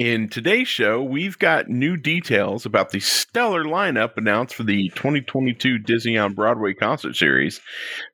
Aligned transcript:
In 0.00 0.30
today's 0.30 0.66
show, 0.66 1.02
we've 1.02 1.38
got 1.38 1.68
new 1.68 1.94
details 1.94 2.64
about 2.64 2.88
the 2.88 3.00
stellar 3.00 3.64
lineup 3.64 4.16
announced 4.16 4.54
for 4.54 4.62
the 4.62 4.88
2022 4.94 5.76
Disney 5.76 6.16
on 6.16 6.32
Broadway 6.32 6.72
concert 6.72 7.16
series, 7.16 7.60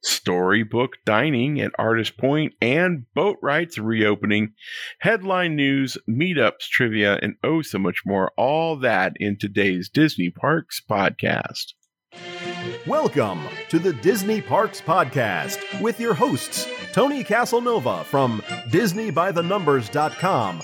storybook 0.02 0.94
dining 1.04 1.60
at 1.60 1.70
Artist 1.78 2.18
Point, 2.18 2.54
and 2.60 3.06
Boatwright's 3.14 3.78
reopening, 3.78 4.54
headline 4.98 5.54
news, 5.54 5.96
meetups, 6.10 6.68
trivia, 6.68 7.20
and 7.22 7.36
oh 7.44 7.62
so 7.62 7.78
much 7.78 8.00
more. 8.04 8.32
All 8.36 8.74
that 8.78 9.12
in 9.20 9.38
today's 9.38 9.88
Disney 9.88 10.28
Parks 10.28 10.82
podcast. 10.90 11.74
Welcome 12.84 13.44
to 13.68 13.78
the 13.78 13.92
Disney 13.92 14.40
Parks 14.40 14.80
Podcast 14.80 15.80
with 15.80 16.00
your 16.00 16.14
hosts, 16.14 16.66
Tony 16.92 17.22
Casanova 17.22 18.02
from 18.02 18.40
DisneyByTheNumbers.com 18.70 20.62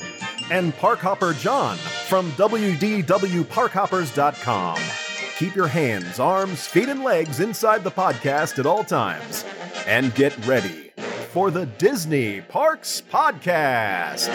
and 0.51 0.73
Parkhopper 0.75 1.39
John 1.39 1.77
from 1.77 2.31
WDWParkhoppers.com. 2.33 4.79
Keep 5.39 5.55
your 5.55 5.69
hands, 5.69 6.21
arms, 6.21 6.67
feet, 6.67 6.89
and 6.89 7.03
legs 7.03 7.41
inside 7.41 7.85
the 7.85 7.91
podcast 7.91 8.59
at 8.59 8.67
all 8.67 8.85
times. 8.85 9.45
And 9.87 10.15
get 10.15 10.37
ready 10.47 10.93
for 11.33 11.51
the 11.51 11.67
Disney 11.67 12.41
Parks 12.43 13.03
Podcast. 13.11 14.29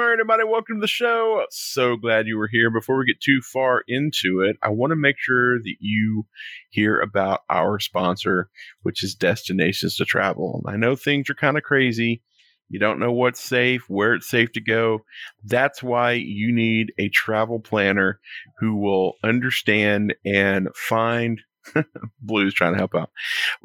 All 0.00 0.06
right, 0.06 0.14
everybody, 0.14 0.44
welcome 0.44 0.76
to 0.76 0.80
the 0.80 0.86
show. 0.86 1.44
So 1.50 1.94
glad 1.94 2.26
you 2.26 2.38
were 2.38 2.48
here. 2.50 2.70
Before 2.70 2.96
we 2.96 3.04
get 3.04 3.20
too 3.20 3.42
far 3.42 3.84
into 3.86 4.40
it, 4.40 4.56
I 4.62 4.70
want 4.70 4.92
to 4.92 4.96
make 4.96 5.16
sure 5.18 5.58
that 5.58 5.74
you 5.78 6.24
hear 6.70 6.98
about 6.98 7.40
our 7.50 7.78
sponsor, 7.78 8.48
which 8.80 9.04
is 9.04 9.14
Destinations 9.14 9.96
to 9.96 10.06
Travel. 10.06 10.64
I 10.66 10.78
know 10.78 10.96
things 10.96 11.28
are 11.28 11.34
kind 11.34 11.58
of 11.58 11.64
crazy. 11.64 12.22
You 12.70 12.78
don't 12.78 12.98
know 12.98 13.12
what's 13.12 13.42
safe, 13.42 13.90
where 13.90 14.14
it's 14.14 14.26
safe 14.26 14.50
to 14.52 14.62
go. 14.62 15.04
That's 15.44 15.82
why 15.82 16.12
you 16.12 16.50
need 16.50 16.94
a 16.98 17.10
travel 17.10 17.60
planner 17.60 18.20
who 18.58 18.76
will 18.76 19.16
understand 19.22 20.14
and 20.24 20.70
find 20.74 21.42
Blue's 22.22 22.54
trying 22.54 22.72
to 22.72 22.78
help 22.78 22.94
out. 22.94 23.10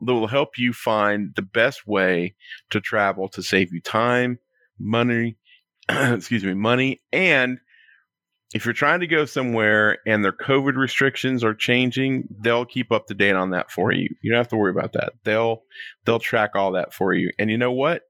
That 0.02 0.14
will 0.14 0.28
help 0.28 0.58
you 0.58 0.74
find 0.74 1.32
the 1.38 1.44
best 1.44 1.88
way 1.88 2.36
to 2.72 2.82
travel 2.82 3.30
to 3.30 3.42
save 3.42 3.72
you 3.72 3.80
time, 3.80 4.40
money, 4.78 5.38
excuse 5.90 6.44
me, 6.44 6.54
money. 6.54 7.02
And 7.12 7.60
if 8.54 8.66
you're 8.66 8.74
trying 8.74 9.02
to 9.02 9.08
go 9.08 9.26
somewhere 9.26 10.00
and 10.06 10.24
their 10.24 10.32
COVID 10.32 10.76
restrictions 10.76 11.44
are 11.44 11.54
changing, 11.54 12.28
they'll 12.40 12.66
keep 12.66 12.92
up 12.92 13.08
to 13.08 13.14
date 13.14 13.36
on 13.36 13.52
that 13.52 13.72
for 13.72 13.92
you. 13.92 14.08
You 14.22 14.32
don't 14.32 14.40
have 14.40 14.48
to 14.50 14.56
worry 14.56 14.72
about 14.72 14.94
that. 14.94 15.14
They'll 15.24 15.64
they'll 16.06 16.20
track 16.20 16.52
all 16.56 16.74
that 16.74 16.94
for 16.94 17.14
you. 17.14 17.32
And 17.38 17.50
you 17.50 17.58
know 17.58 17.72
what? 17.72 18.04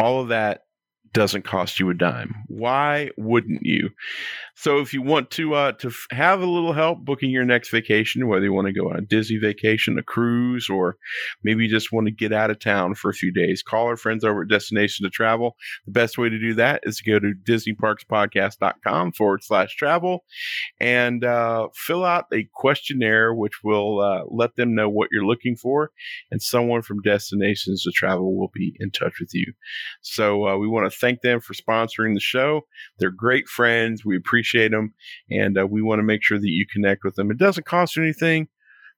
All 0.00 0.20
of 0.20 0.28
that 0.28 0.62
doesn't 1.12 1.42
cost 1.42 1.80
you 1.80 1.88
a 1.90 1.94
dime. 1.94 2.44
Why 2.48 3.10
wouldn't 3.16 3.62
you? 3.62 3.90
So 4.60 4.80
if 4.80 4.92
you 4.92 5.02
want 5.02 5.30
to 5.32 5.54
uh, 5.54 5.72
to 5.72 5.92
have 6.10 6.42
a 6.42 6.46
little 6.46 6.72
help 6.72 7.04
booking 7.04 7.30
your 7.30 7.44
next 7.44 7.70
vacation, 7.70 8.26
whether 8.26 8.44
you 8.44 8.52
want 8.52 8.66
to 8.66 8.72
go 8.72 8.90
on 8.90 8.96
a 8.96 9.00
Disney 9.00 9.38
vacation, 9.38 9.96
a 10.00 10.02
cruise, 10.02 10.68
or 10.68 10.96
maybe 11.44 11.62
you 11.62 11.70
just 11.70 11.92
want 11.92 12.08
to 12.08 12.10
get 12.10 12.32
out 12.32 12.50
of 12.50 12.58
town 12.58 12.96
for 12.96 13.08
a 13.08 13.14
few 13.14 13.32
days, 13.32 13.62
call 13.62 13.86
our 13.86 13.96
friends 13.96 14.24
over 14.24 14.42
at 14.42 14.48
Destination 14.48 15.04
to 15.04 15.10
Travel. 15.10 15.54
The 15.86 15.92
best 15.92 16.18
way 16.18 16.28
to 16.28 16.40
do 16.40 16.54
that 16.54 16.80
is 16.82 16.96
to 16.96 17.04
go 17.08 17.20
to 17.20 17.34
DisneyParksPodcast.com 17.48 19.12
forward 19.12 19.44
slash 19.44 19.76
travel 19.76 20.24
and 20.80 21.24
uh, 21.24 21.68
fill 21.76 22.04
out 22.04 22.24
a 22.32 22.48
questionnaire, 22.52 23.32
which 23.32 23.62
will 23.62 24.00
uh, 24.00 24.24
let 24.28 24.56
them 24.56 24.74
know 24.74 24.88
what 24.88 25.10
you're 25.12 25.24
looking 25.24 25.54
for, 25.54 25.92
and 26.32 26.42
someone 26.42 26.82
from 26.82 27.00
Destinations 27.02 27.84
to 27.84 27.92
Travel 27.92 28.36
will 28.36 28.50
be 28.52 28.74
in 28.80 28.90
touch 28.90 29.20
with 29.20 29.32
you. 29.34 29.52
So 30.00 30.48
uh, 30.48 30.56
we 30.56 30.66
want 30.66 30.90
to 30.90 30.98
thank 30.98 31.20
them 31.20 31.40
for 31.40 31.54
sponsoring 31.54 32.14
the 32.14 32.20
show. 32.20 32.62
They're 32.98 33.12
great 33.12 33.46
friends. 33.46 34.04
We 34.04 34.16
appreciate 34.16 34.47
them, 34.52 34.94
and 35.30 35.58
uh, 35.58 35.66
we 35.66 35.82
want 35.82 35.98
to 35.98 36.02
make 36.04 36.22
sure 36.22 36.38
that 36.38 36.48
you 36.50 36.66
connect 36.72 37.04
with 37.04 37.14
them. 37.16 37.30
It 37.30 37.38
doesn't 37.38 37.66
cost 37.66 37.96
you 37.96 38.02
anything, 38.02 38.48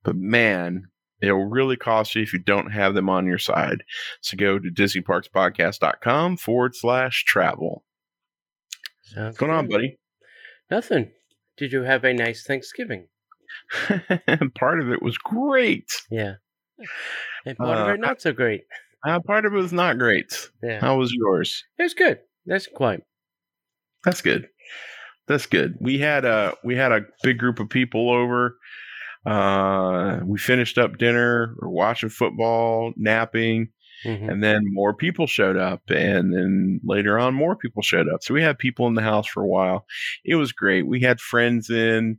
but 0.04 0.16
man, 0.16 0.84
it'll 1.20 1.46
really 1.46 1.76
cost 1.76 2.14
you 2.14 2.22
if 2.22 2.32
you 2.32 2.38
don't 2.38 2.70
have 2.70 2.94
them 2.94 3.08
on 3.08 3.26
your 3.26 3.38
side. 3.38 3.82
So 4.20 4.36
go 4.36 4.58
to 4.58 4.70
DisneyParksPodcast.com 4.70 6.36
forward 6.38 6.74
slash 6.74 7.24
travel. 7.24 7.84
Sounds 9.02 9.26
What's 9.26 9.38
going 9.38 9.52
on, 9.52 9.68
buddy? 9.68 9.98
Nothing. 10.70 11.10
Did 11.56 11.72
you 11.72 11.82
have 11.82 12.04
a 12.04 12.12
nice 12.14 12.44
Thanksgiving? 12.44 13.08
part 14.54 14.80
of 14.80 14.90
it 14.90 15.02
was 15.02 15.18
great. 15.18 15.90
Yeah. 16.10 16.34
And 17.44 17.56
part 17.58 17.78
Uh, 17.78 17.82
of 17.82 17.88
it 17.94 18.00
not 18.00 18.22
so 18.22 18.32
great. 18.32 18.62
Uh, 19.06 19.18
part 19.20 19.44
of 19.44 19.52
it 19.52 19.56
was 19.56 19.72
not 19.72 19.98
great. 19.98 20.50
Yeah. 20.62 20.80
How 20.80 20.96
was 20.96 21.12
yours? 21.12 21.64
It 21.78 21.82
was 21.82 21.94
good. 21.94 22.20
That's 22.46 22.66
quite. 22.66 23.00
That's 24.04 24.22
good. 24.22 24.48
That's 25.30 25.46
good. 25.46 25.76
We 25.80 25.98
had 25.98 26.24
a 26.24 26.54
we 26.64 26.74
had 26.74 26.90
a 26.90 27.02
big 27.22 27.38
group 27.38 27.60
of 27.60 27.68
people 27.70 28.10
over. 28.10 28.56
Uh, 29.24 30.18
we 30.24 30.38
finished 30.38 30.76
up 30.76 30.98
dinner, 30.98 31.54
we're 31.60 31.68
watching 31.68 32.08
football, 32.08 32.92
napping, 32.96 33.68
Mhm. 34.04 34.28
and 34.28 34.42
then 34.42 34.62
more 34.64 34.92
people 34.92 35.26
showed 35.28 35.56
up, 35.56 35.82
and 35.88 36.34
then 36.34 36.80
later 36.82 37.16
on, 37.18 37.34
more 37.34 37.54
people 37.54 37.80
showed 37.82 38.08
up. 38.08 38.22
So 38.24 38.34
we 38.34 38.42
had 38.42 38.58
people 38.58 38.88
in 38.88 38.94
the 38.94 39.02
house 39.02 39.26
for 39.28 39.42
a 39.42 39.46
while. 39.46 39.86
It 40.24 40.34
was 40.34 40.50
great. 40.52 40.86
We 40.88 41.00
had 41.00 41.20
friends 41.20 41.70
in, 41.70 42.18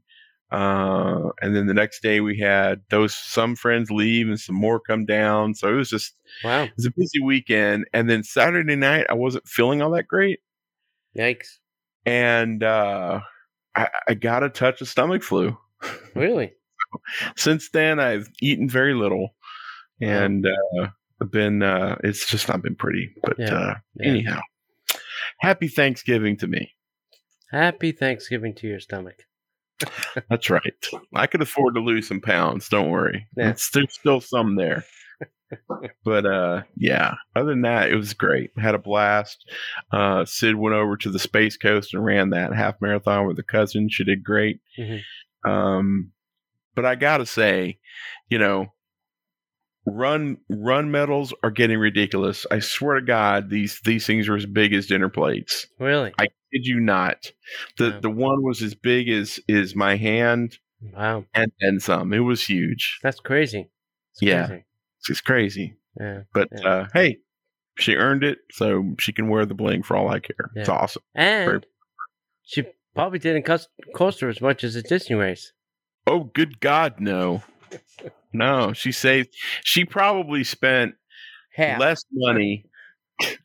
uh, 0.51 1.31
and 1.41 1.53
then 1.55 1.65
the 1.65 1.73
next 1.73 2.01
day 2.01 2.21
we 2.21 2.37
had 2.37 2.81
those 2.89 3.13
some 3.15 3.55
friends 3.57 3.89
leave 3.91 4.27
and 4.29 4.39
some 4.39 4.55
more 4.55 4.79
come 4.79 5.05
down. 5.05 5.55
So 5.55 5.67
it 5.69 5.75
was 5.75 5.89
just 5.89 6.13
Wow. 6.45 6.63
it 6.63 6.73
was 6.77 6.85
a 6.85 6.91
busy 6.95 7.19
weekend. 7.21 7.85
And 7.93 8.09
then 8.09 8.23
Saturday 8.23 8.75
night, 8.77 9.07
I 9.09 9.15
wasn't 9.15 9.47
feeling 9.49 9.81
all 9.81 9.91
that 9.91 10.07
great 10.07 10.39
Yikes. 11.17 11.57
And 12.05 12.63
uh, 12.63 13.21
I, 13.75 13.87
I 14.09 14.13
got 14.13 14.43
a 14.43 14.49
touch 14.49 14.81
of 14.81 14.87
stomach 14.87 15.23
flu. 15.23 15.57
Really? 16.13 16.51
Since 17.37 17.69
then, 17.69 17.99
I've 18.01 18.27
eaten 18.41 18.67
very 18.67 18.93
little, 18.93 19.33
and 20.01 20.45
uh, 20.45 20.87
I've 21.21 21.31
been. 21.31 21.63
Uh, 21.63 21.95
it's 22.03 22.29
just 22.29 22.49
not 22.49 22.61
been 22.61 22.75
pretty. 22.75 23.13
But 23.23 23.39
Yeah, 23.39 23.53
uh, 23.53 23.73
yeah. 23.95 24.07
anyhow, 24.09 24.41
happy 25.39 25.69
Thanksgiving 25.69 26.35
to 26.37 26.47
me. 26.47 26.73
Happy 27.49 27.93
Thanksgiving 27.93 28.53
to 28.55 28.67
your 28.67 28.81
stomach. 28.81 29.23
That's 30.29 30.49
right. 30.49 30.73
I 31.13 31.27
could 31.27 31.41
afford 31.41 31.75
to 31.75 31.81
lose 31.81 32.09
some 32.09 32.19
pounds. 32.21 32.67
Don't 32.67 32.89
worry. 32.89 33.25
Yeah. 33.37 33.51
It's, 33.51 33.69
there's 33.71 33.93
still 33.93 34.19
some 34.19 34.55
there. 34.55 34.83
But 36.05 36.25
uh 36.25 36.61
yeah 36.77 37.15
other 37.35 37.49
than 37.49 37.61
that 37.61 37.89
it 37.91 37.95
was 37.95 38.13
great 38.13 38.51
had 38.57 38.75
a 38.75 38.79
blast 38.79 39.49
uh 39.91 40.23
sid 40.25 40.55
went 40.55 40.75
over 40.75 40.95
to 40.97 41.09
the 41.09 41.19
space 41.19 41.57
coast 41.57 41.93
and 41.93 42.03
ran 42.05 42.29
that 42.31 42.53
half 42.53 42.75
marathon 42.81 43.27
with 43.27 43.37
a 43.39 43.43
cousin 43.43 43.87
she 43.89 44.03
did 44.03 44.23
great 44.23 44.59
Mhm. 44.79 45.01
um 45.45 46.11
but 46.75 46.85
i 46.85 46.95
gotta 46.95 47.25
say 47.25 47.79
you 48.29 48.37
know 48.39 48.67
run 49.87 50.37
run 50.49 50.91
medals 50.91 51.33
are 51.43 51.49
getting 51.51 51.79
ridiculous 51.79 52.45
i 52.51 52.59
swear 52.59 52.99
to 52.99 53.05
god 53.05 53.49
these 53.49 53.79
these 53.83 54.05
things 54.05 54.29
are 54.29 54.35
as 54.35 54.45
big 54.45 54.73
as 54.73 54.85
dinner 54.85 55.09
plates 55.09 55.65
Really? 55.79 56.13
i 56.19 56.25
kid 56.25 56.65
you 56.65 56.79
not 56.79 57.31
the 57.77 57.89
Wow. 57.91 57.99
the 58.01 58.09
one 58.11 58.43
was 58.43 58.61
as 58.61 58.75
big 58.75 59.09
as 59.09 59.39
is 59.47 59.75
my 59.75 59.95
hand 59.95 60.57
Wow. 60.93 61.25
and 61.33 61.51
then 61.61 61.79
some 61.79 62.13
it 62.13 62.19
was 62.19 62.45
huge 62.45 62.99
That's 63.01 63.19
crazy. 63.19 63.69
It's 64.13 64.21
Yeah. 64.21 64.47
Crazy. 64.47 64.65
It's 65.09 65.21
crazy 65.21 65.77
Yeah. 65.99 66.21
but 66.33 66.49
Yeah. 66.51 66.67
uh 66.67 66.87
hey 66.93 67.17
she 67.77 67.95
earned 67.95 68.23
it 68.23 68.39
so 68.51 68.93
she 68.99 69.11
can 69.13 69.27
wear 69.29 69.45
the 69.45 69.53
bling 69.53 69.83
for 69.83 69.95
all 69.95 70.09
i 70.09 70.19
care 70.19 70.51
it's 70.55 70.69
awesome 70.69 71.03
And 71.15 71.65
she 72.43 72.63
probably 72.95 73.19
didn't 73.19 73.43
cost, 73.43 73.69
cost 73.95 74.19
her 74.21 74.29
as 74.29 74.41
much 74.41 74.63
as 74.63 74.75
a 74.75 74.81
Disney 74.81 75.15
race. 75.15 75.53
oh 76.07 76.25
good 76.33 76.59
god 76.59 76.99
no 76.99 77.43
no 78.33 78.73
she 78.73 78.91
saved 78.91 79.29
she 79.63 79.85
probably 79.85 80.43
spent 80.43 80.95
Half. 81.53 81.79
less 81.79 82.03
money 82.11 82.65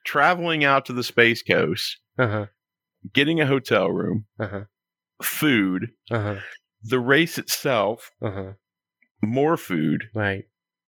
traveling 0.05 0.65
out 0.65 0.87
to 0.87 0.93
the 0.93 1.03
space 1.05 1.43
coast 1.43 1.99
Uh 2.19 2.27
huh. 2.29 2.47
getting 3.13 3.41
a 3.41 3.47
hotel 3.47 3.91
room 3.91 4.27
Uh 4.39 4.49
huh. 4.49 4.65
food 5.23 5.91
Uh 6.11 6.21
huh. 6.23 6.37
the 6.83 7.01
race 7.01 7.39
itself 7.39 8.11
Uh 8.23 8.31
huh. 8.31 8.53
more 9.23 9.57
food 9.57 10.05
Right. 10.15 10.45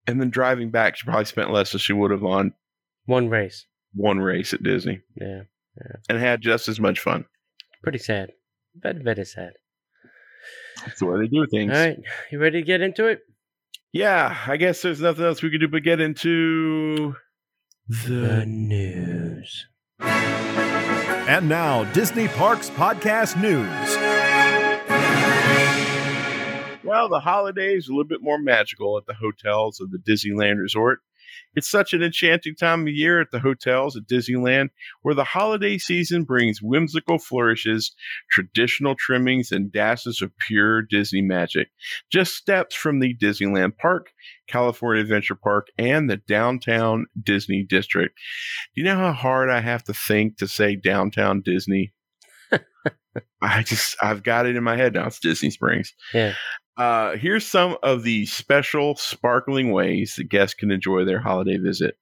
And 0.08 0.20
then 0.22 0.30
driving 0.30 0.70
back 0.72 0.96
she 0.96 1.06
probably 1.06 1.26
spent 1.26 1.52
less 1.52 1.72
than 1.72 1.80
she 1.80 1.94
would 1.94 2.12
have 2.12 2.24
on 2.24 2.54
One 3.06 3.30
race. 3.30 3.66
one 3.94 4.20
race 4.20 4.54
at 4.54 4.64
disney 4.64 5.02
Yeah. 5.16 5.42
yeah. 5.80 5.96
and 6.10 6.18
had 6.20 6.42
just 6.42 6.68
as 6.68 6.80
much 6.80 7.00
fun 7.00 7.26
Pretty 7.84 8.00
sad. 8.00 8.32
Very, 8.76 9.02
very 9.02 9.26
sad. 9.26 9.52
that's 10.86 11.00
the 11.00 11.06
way 11.06 11.20
they 11.20 11.28
do 11.28 11.46
things 11.50 11.72
All 11.74 11.78
right. 11.86 11.98
You 12.32 12.40
ready 12.40 12.62
to 12.62 12.66
get 12.66 12.82
into 12.82 13.06
it? 13.08 13.20
yeah 13.94 14.38
i 14.48 14.58
guess 14.58 14.82
there's 14.82 15.02
nothing 15.02 15.26
else 15.26 15.42
we 15.42 15.50
could 15.50 15.62
do 15.62 15.68
but 15.68 15.84
get 15.84 16.00
into 16.02 17.16
The 17.90 18.46
news. 18.46 19.68
And 20.00 21.50
now, 21.50 21.84
Disney 21.94 22.28
Parks 22.30 22.70
Podcast 22.70 23.40
News. 23.42 24.27
Well, 26.88 27.10
the 27.10 27.20
holidays 27.20 27.90
are 27.90 27.92
a 27.92 27.96
little 27.96 28.08
bit 28.08 28.24
more 28.24 28.40
magical 28.40 28.98
at 28.98 29.06
the 29.06 29.14
hotels 29.14 29.82
of 29.82 29.92
the 29.92 29.98
Disneyland 29.98 30.60
Resort. 30.60 31.00
It's 31.56 31.70
such 31.70 31.94
an 31.94 32.04
enchanting 32.04 32.56
time 32.56 32.82
of 32.84 32.94
year 32.94 33.20
at 33.20 33.32
the 33.32 33.40
hotels 33.40 33.98
at 33.98 34.08
Disneyland, 34.08 34.70
where 35.02 35.16
the 35.16 35.24
holiday 35.24 35.78
season 35.78 36.24
brings 36.24 36.62
whimsical 36.62 37.18
flourishes, 37.18 37.94
traditional 38.32 38.96
trimmings, 38.96 39.52
and 39.52 39.72
dashes 39.72 40.22
of 40.22 40.32
pure 40.38 40.82
Disney 40.82 41.22
magic. 41.22 41.70
Just 42.12 42.36
steps 42.36 42.76
from 42.76 43.00
the 43.00 43.16
Disneyland 43.16 43.78
Park, 43.78 44.12
California 44.48 45.02
Adventure 45.02 45.36
Park, 45.36 45.68
and 45.78 46.10
the 46.10 46.18
downtown 46.18 47.08
Disney 47.22 47.66
District. 47.68 48.18
Do 48.76 48.82
you 48.82 48.86
know 48.86 48.96
how 48.96 49.14
hard 49.14 49.50
I 49.50 49.60
have 49.60 49.84
to 49.86 49.94
think 49.94 50.38
to 50.38 50.48
say 50.48 50.76
downtown 50.76 51.42
Disney? 51.42 51.94
I 53.42 53.64
just, 53.64 53.98
I've 54.02 54.24
got 54.24 54.46
it 54.46 54.56
in 54.56 54.64
my 54.64 54.78
head 54.78 54.94
now. 54.94 55.08
It's 55.08 55.20
Disney 55.20 55.50
Springs. 55.50 55.94
Yeah. 56.14 56.34
Uh, 56.78 57.18
here's 57.18 57.46
some 57.46 57.76
of 57.82 58.04
the 58.04 58.26
special, 58.28 58.96
sparkling 58.96 59.72
ways 59.72 60.14
that 60.18 60.30
guests 60.30 60.54
can 60.54 60.72
enjoy 60.72 61.04
their 61.04 61.20
holiday 61.20 61.58
visit. 61.58 61.98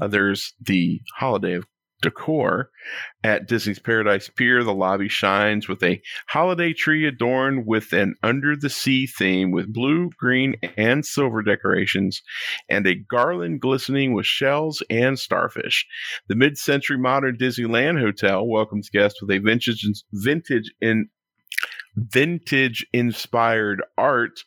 Uh, 0.00 0.08
there's 0.08 0.54
the 0.60 1.00
holiday 1.16 1.60
decor 2.00 2.70
at 3.24 3.48
Disney's 3.48 3.78
Paradise 3.78 4.28
Pier. 4.28 4.62
The 4.62 4.74
lobby 4.74 5.08
shines 5.08 5.68
with 5.68 5.82
a 5.82 6.00
holiday 6.28 6.72
tree 6.72 7.06
adorned 7.06 7.66
with 7.66 7.92
an 7.92 8.14
under 8.22 8.56
the 8.56 8.70
sea 8.70 9.06
theme 9.06 9.50
with 9.50 9.72
blue, 9.72 10.10
green, 10.18 10.56
and 10.76 11.04
silver 11.04 11.42
decorations 11.42 12.22
and 12.68 12.86
a 12.86 12.94
garland 12.94 13.60
glistening 13.60 14.14
with 14.14 14.26
shells 14.26 14.82
and 14.90 15.18
starfish. 15.18 15.86
The 16.28 16.36
mid 16.36 16.58
century 16.58 16.98
modern 16.98 17.36
Disneyland 17.36 18.00
Hotel 18.00 18.46
welcomes 18.46 18.90
guests 18.90 19.20
with 19.20 19.30
a 19.30 19.38
vintage, 19.38 19.84
vintage 20.12 20.72
in 20.80 21.08
vintage 21.96 22.86
inspired 22.92 23.82
art 23.96 24.40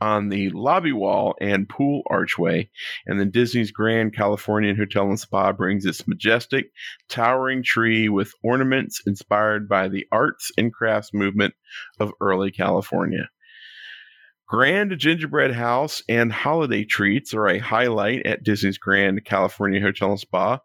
on 0.00 0.28
the 0.28 0.50
lobby 0.50 0.92
wall 0.92 1.34
and 1.40 1.68
pool 1.68 2.02
archway. 2.08 2.70
And 3.06 3.18
then 3.18 3.30
Disney's 3.30 3.70
Grand 3.70 4.14
Californian 4.14 4.76
Hotel 4.76 5.08
and 5.08 5.18
Spa 5.18 5.52
brings 5.52 5.84
its 5.84 6.06
majestic, 6.06 6.70
towering 7.08 7.62
tree 7.62 8.08
with 8.08 8.32
ornaments 8.42 9.00
inspired 9.06 9.68
by 9.68 9.88
the 9.88 10.06
arts 10.12 10.50
and 10.56 10.72
crafts 10.72 11.12
movement 11.12 11.54
of 12.00 12.12
early 12.20 12.50
California. 12.50 13.28
Grand 14.46 14.92
Gingerbread 14.98 15.52
House 15.52 16.02
and 16.06 16.30
holiday 16.30 16.84
treats 16.84 17.32
are 17.32 17.46
a 17.48 17.58
highlight 17.58 18.26
at 18.26 18.42
Disney's 18.42 18.76
Grand 18.76 19.24
Californian 19.24 19.82
Hotel 19.82 20.10
and 20.10 20.20
Spa, 20.20 20.58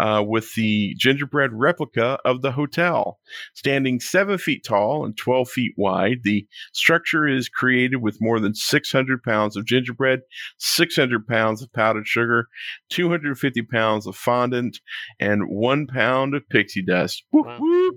uh, 0.00 0.24
with 0.26 0.52
the 0.54 0.94
gingerbread 0.98 1.50
replica 1.52 2.18
of 2.24 2.42
the 2.42 2.50
hotel. 2.50 3.20
Standing 3.54 4.00
seven 4.00 4.36
feet 4.36 4.64
tall 4.64 5.04
and 5.04 5.16
12 5.16 5.48
feet 5.48 5.72
wide, 5.76 6.18
the 6.24 6.46
structure 6.72 7.28
is 7.28 7.48
created 7.48 7.98
with 7.98 8.18
more 8.20 8.40
than 8.40 8.54
600 8.54 9.22
pounds 9.22 9.56
of 9.56 9.64
gingerbread, 9.64 10.20
600 10.58 11.26
pounds 11.28 11.62
of 11.62 11.72
powdered 11.72 12.08
sugar, 12.08 12.48
250 12.90 13.62
pounds 13.62 14.08
of 14.08 14.16
fondant, 14.16 14.80
and 15.20 15.44
one 15.48 15.86
pound 15.86 16.34
of 16.34 16.48
pixie 16.48 16.82
dust. 16.82 17.24
Whoop, 17.30 17.46
Wow. 17.46 17.58
whoop 17.60 17.94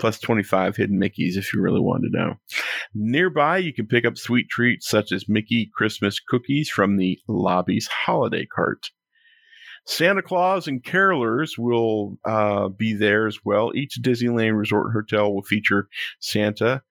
plus 0.00 0.18
25 0.18 0.76
hidden 0.76 0.98
Mickeys 0.98 1.36
if 1.36 1.52
you 1.52 1.60
really 1.60 1.80
want 1.80 2.02
to 2.04 2.10
know. 2.10 2.34
Nearby, 2.94 3.58
you 3.58 3.72
can 3.72 3.86
pick 3.86 4.04
up 4.04 4.16
sweet 4.16 4.48
treats 4.48 4.88
such 4.88 5.12
as 5.12 5.28
Mickey 5.28 5.70
Christmas 5.74 6.18
cookies 6.18 6.68
from 6.68 6.96
the 6.96 7.18
lobby's 7.28 7.86
holiday 7.86 8.46
cart. 8.46 8.90
Santa 9.86 10.22
Claus 10.22 10.66
and 10.68 10.82
carolers 10.82 11.58
will 11.58 12.18
uh, 12.24 12.68
be 12.68 12.94
there 12.94 13.26
as 13.26 13.38
well. 13.44 13.72
Each 13.74 13.98
Disneyland 14.00 14.58
Resort 14.58 14.92
hotel 14.92 15.32
will 15.32 15.42
feature 15.42 15.88
Santa 16.20 16.82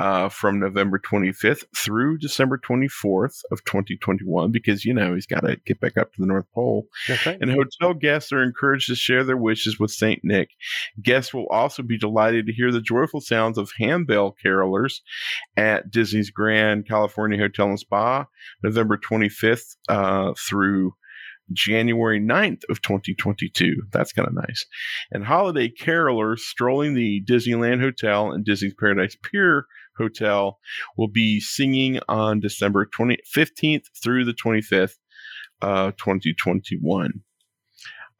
uh, 0.00 0.28
from 0.28 0.60
November 0.60 0.98
25th 0.98 1.64
through 1.76 2.18
December 2.18 2.58
24th 2.58 3.42
of 3.50 3.64
2021 3.64 4.52
because, 4.52 4.84
you 4.84 4.94
know, 4.94 5.14
he's 5.14 5.26
got 5.26 5.40
to 5.40 5.56
get 5.66 5.80
back 5.80 5.96
up 5.96 6.12
to 6.12 6.20
the 6.20 6.26
North 6.26 6.46
Pole. 6.54 6.86
Right. 7.08 7.38
And 7.40 7.50
hotel 7.50 7.94
guests 7.94 8.32
are 8.32 8.42
encouraged 8.42 8.88
to 8.88 8.94
share 8.94 9.24
their 9.24 9.36
wishes 9.36 9.78
with 9.78 9.90
St. 9.90 10.20
Nick. 10.22 10.50
Guests 11.02 11.34
will 11.34 11.48
also 11.48 11.82
be 11.82 11.98
delighted 11.98 12.46
to 12.46 12.52
hear 12.52 12.70
the 12.70 12.80
joyful 12.80 13.20
sounds 13.20 13.58
of 13.58 13.70
handbell 13.78 14.36
carolers 14.44 15.00
at 15.56 15.90
Disney's 15.90 16.30
Grand 16.30 16.86
Californian 16.86 17.40
Hotel 17.40 17.68
and 17.68 17.78
Spa, 17.78 18.26
November 18.62 18.98
25th 18.98 19.76
uh, 19.88 20.32
through 20.38 20.92
January 21.52 22.20
9th 22.20 22.62
of 22.68 22.82
2022. 22.82 23.82
That's 23.90 24.12
kind 24.12 24.28
of 24.28 24.34
nice. 24.34 24.66
And 25.10 25.24
holiday 25.24 25.70
carolers 25.70 26.40
strolling 26.40 26.94
the 26.94 27.22
Disneyland 27.24 27.80
Hotel 27.80 28.32
and 28.32 28.44
Disney's 28.44 28.74
Paradise 28.78 29.16
Pier 29.22 29.64
Hotel 29.98 30.58
will 30.96 31.08
be 31.08 31.40
singing 31.40 32.00
on 32.08 32.40
December 32.40 32.86
20, 32.86 33.18
15th 33.36 33.84
through 34.02 34.24
the 34.24 34.34
25th, 34.34 34.94
uh, 35.62 35.90
2021. 35.92 37.12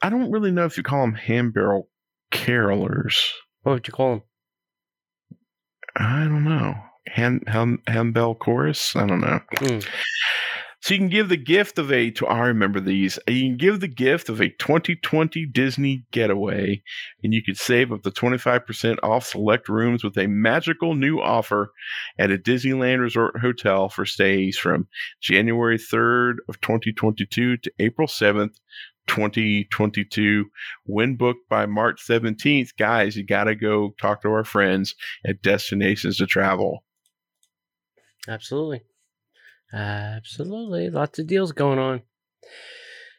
I 0.03 0.11
don't 0.11 0.31
really 0.31 0.51
know 0.51 0.65
if 0.65 0.77
you 0.77 0.83
call 0.83 1.01
them 1.01 1.15
hand 1.15 1.55
barrel 1.55 1.89
carolers. 2.33 3.17
What 3.63 3.73
would 3.73 3.87
you 3.87 3.93
call 3.93 4.11
them? 4.11 4.23
I 5.97 6.25
don't 6.25 6.45
know. 6.45 6.75
Hand, 7.07 7.45
hand, 7.47 7.81
handbell 7.87 8.35
chorus? 8.35 8.95
I 8.95 9.07
don't 9.07 9.21
know. 9.21 9.41
Hmm. 9.59 9.79
So 10.81 10.95
you 10.95 11.01
can 11.01 11.09
give 11.09 11.29
the 11.29 11.37
gift 11.37 11.79
of 11.79 11.91
a. 11.91 12.11
To 12.13 12.27
I 12.27 12.47
remember 12.47 12.79
these. 12.79 13.19
Uh, 13.29 13.33
you 13.33 13.49
can 13.49 13.57
give 13.57 13.81
the 13.81 13.89
gift 13.89 14.29
of 14.29 14.41
a 14.41 14.49
2020 14.49 15.47
Disney 15.47 16.05
getaway, 16.13 16.83
and 17.23 17.35
you 17.35 17.43
could 17.43 17.57
save 17.57 17.93
up 17.93 18.03
to 18.03 18.11
25% 18.11 18.99
off 19.03 19.27
select 19.27 19.69
rooms 19.69 20.05
with 20.05 20.17
a 20.17 20.29
magical 20.29 20.95
new 20.95 21.21
offer 21.21 21.73
at 22.19 22.31
a 22.31 22.39
Disneyland 22.39 23.01
Resort 23.01 23.41
hotel 23.41 23.89
for 23.89 24.07
stays 24.07 24.57
from 24.57 24.87
January 25.21 25.79
3rd 25.79 26.37
of 26.49 26.61
2022 26.61 27.57
to 27.57 27.73
April 27.79 28.09
7th. 28.09 28.55
2022 29.07 30.45
when 30.85 31.17
booked 31.17 31.49
by 31.49 31.65
March 31.65 31.99
17th 32.07 32.77
guys 32.79 33.17
you 33.17 33.25
got 33.25 33.45
to 33.45 33.55
go 33.55 33.95
talk 33.99 34.21
to 34.21 34.29
our 34.29 34.45
friends 34.45 34.95
at 35.27 35.41
Destinations 35.41 36.19
to 36.19 36.27
Travel 36.27 36.85
Absolutely. 38.29 38.83
Absolutely. 39.73 40.91
Lots 40.91 41.19
of 41.19 41.27
deals 41.27 41.53
going 41.53 41.79
on. 41.79 42.03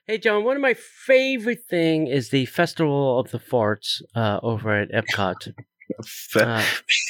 Hey, 0.07 0.17
John, 0.17 0.43
one 0.43 0.55
of 0.55 0.61
my 0.61 0.73
favorite 0.73 1.63
thing 1.69 2.07
is 2.07 2.29
the 2.29 2.45
Festival 2.45 3.19
of 3.19 3.29
the 3.31 3.37
Farts 3.39 4.01
uh, 4.15 4.39
over 4.41 4.75
at 4.75 4.91
Epcot. 4.91 5.53
Fe- 6.05 6.41
Uh, 6.41 6.63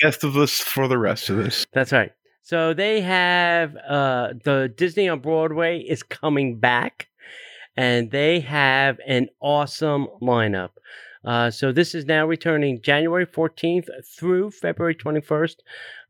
Festivus 0.03 0.59
for 0.61 0.87
the 0.87 0.97
rest 0.97 1.29
of 1.29 1.37
this 1.37 1.65
that's 1.73 1.91
right. 1.91 2.11
So 2.41 2.73
they 2.73 3.01
have 3.01 3.75
uh, 3.75 4.33
the 4.43 4.73
Disney 4.75 5.07
on 5.07 5.19
Broadway 5.19 5.79
is 5.79 6.01
coming 6.01 6.57
back, 6.59 7.07
and 7.77 8.09
they 8.09 8.39
have 8.39 8.97
an 9.05 9.27
awesome 9.39 10.07
lineup. 10.21 10.69
Uh, 11.23 11.51
so 11.51 11.71
this 11.71 11.93
is 11.93 12.05
now 12.05 12.25
returning 12.25 12.81
January 12.81 13.25
14th 13.27 13.87
through 14.17 14.49
February 14.51 14.95
21st 14.95 15.55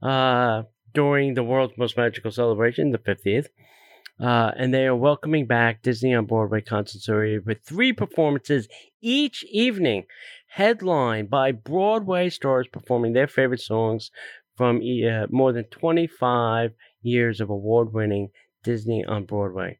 uh, 0.03 0.63
during 0.93 1.33
the 1.33 1.43
world's 1.43 1.77
most 1.77 1.97
magical 1.97 2.31
celebration, 2.31 2.91
the 2.91 2.97
50th. 2.97 3.47
Uh, 4.19 4.51
and 4.57 4.73
they 4.73 4.85
are 4.85 4.95
welcoming 4.95 5.45
back 5.45 5.81
Disney 5.81 6.13
on 6.13 6.25
Broadway 6.25 6.59
concert 6.59 7.01
series 7.01 7.45
with 7.45 7.63
three 7.63 7.93
performances 7.93 8.67
each 9.01 9.45
evening, 9.49 10.05
headlined 10.47 11.29
by 11.29 11.53
Broadway 11.53 12.29
stars 12.29 12.67
performing 12.67 13.13
their 13.13 13.27
favorite 13.27 13.61
songs 13.61 14.11
from 14.57 14.81
uh, 14.81 15.27
more 15.29 15.53
than 15.53 15.63
25 15.65 16.71
years 17.01 17.39
of 17.39 17.49
award 17.49 17.93
winning 17.93 18.29
Disney 18.61 19.05
on 19.05 19.23
Broadway. 19.23 19.78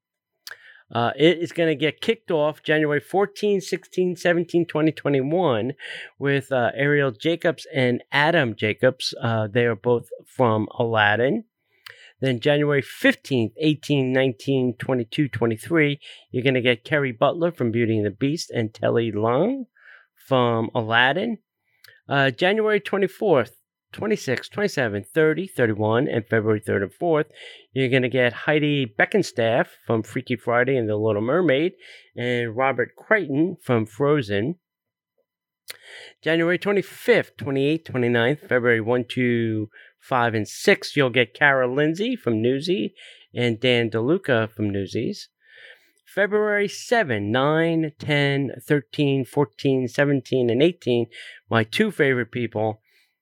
Uh, 0.92 1.12
it 1.16 1.38
is 1.38 1.52
going 1.52 1.70
to 1.70 1.76
get 1.76 2.02
kicked 2.02 2.32
off 2.32 2.64
January 2.64 3.00
14, 3.00 3.62
16, 3.62 4.16
17, 4.16 4.66
2021 4.66 5.74
with 6.18 6.52
uh, 6.52 6.72
Arielle 6.78 7.18
Jacobs 7.18 7.68
and 7.74 8.04
Adam 8.12 8.56
Jacobs. 8.56 9.14
Uh, 9.22 9.48
they 9.48 9.66
are 9.66 9.76
both 9.76 10.10
from 10.26 10.68
Aladdin. 10.78 11.44
Then 12.22 12.40
January 12.40 12.82
15th, 12.82 13.54
18, 13.58 14.12
19, 14.12 14.76
22, 14.78 15.30
23, 15.30 16.00
you're 16.32 16.44
going 16.44 16.54
to 16.54 16.62
get 16.62 16.84
Kerry 16.84 17.12
Butler 17.14 17.52
from 17.52 17.72
Beauty 17.72 17.98
and 17.98 18.06
the 18.06 18.12
Beast 18.12 18.52
and 18.52 18.74
Telly 18.74 19.12
Leung 19.12 19.68
from 20.28 20.70
Aladdin. 20.76 21.38
Uh, 22.10 22.32
January 22.32 22.82
24th, 22.82 23.52
26, 23.92 24.50
27, 24.50 25.04
30, 25.04 25.48
31, 25.48 26.08
and 26.08 26.26
February 26.28 26.62
3rd 26.62 26.84
and 26.84 26.92
4th, 26.92 27.26
you're 27.74 27.90
going 27.90 28.04
to 28.04 28.10
get 28.10 28.34
Heidi 28.34 28.86
Blickenstaff 28.86 29.68
from 29.86 30.04
Freaky 30.04 30.36
Friday 30.36 30.78
and 30.78 30.88
The 30.88 30.96
Little 30.96 31.22
Mermaid 31.22 31.74
and 32.16 32.56
Robert 32.56 32.96
Creighton 32.96 33.58
from 33.62 33.86
Frozen. 33.86 34.56
January 36.22 36.60
25th, 36.60 37.32
28th, 37.38 37.92
29th, 37.92 38.40
February 38.42 38.82
1, 38.82 39.06
2, 39.10 39.70
5, 40.00 40.34
and 40.34 40.48
6, 40.48 40.96
you'll 40.96 41.10
get 41.10 41.34
Kara 41.34 41.72
Lindsay 41.72 42.16
from 42.16 42.42
Newsies 42.42 42.92
and 43.34 43.60
Dan 43.60 43.90
DeLuca 43.90 44.50
from 44.52 44.70
Newsies. 44.70 45.30
February 46.06 46.68
7, 46.68 47.32
9, 47.32 47.92
10, 48.00 48.52
13, 48.66 49.26
14, 49.26 49.88
17, 49.88 50.50
and 50.50 50.64
18, 50.64 51.06
my 51.50 51.64
two 51.64 51.92
favorite 51.92 52.32
people, 52.32 52.82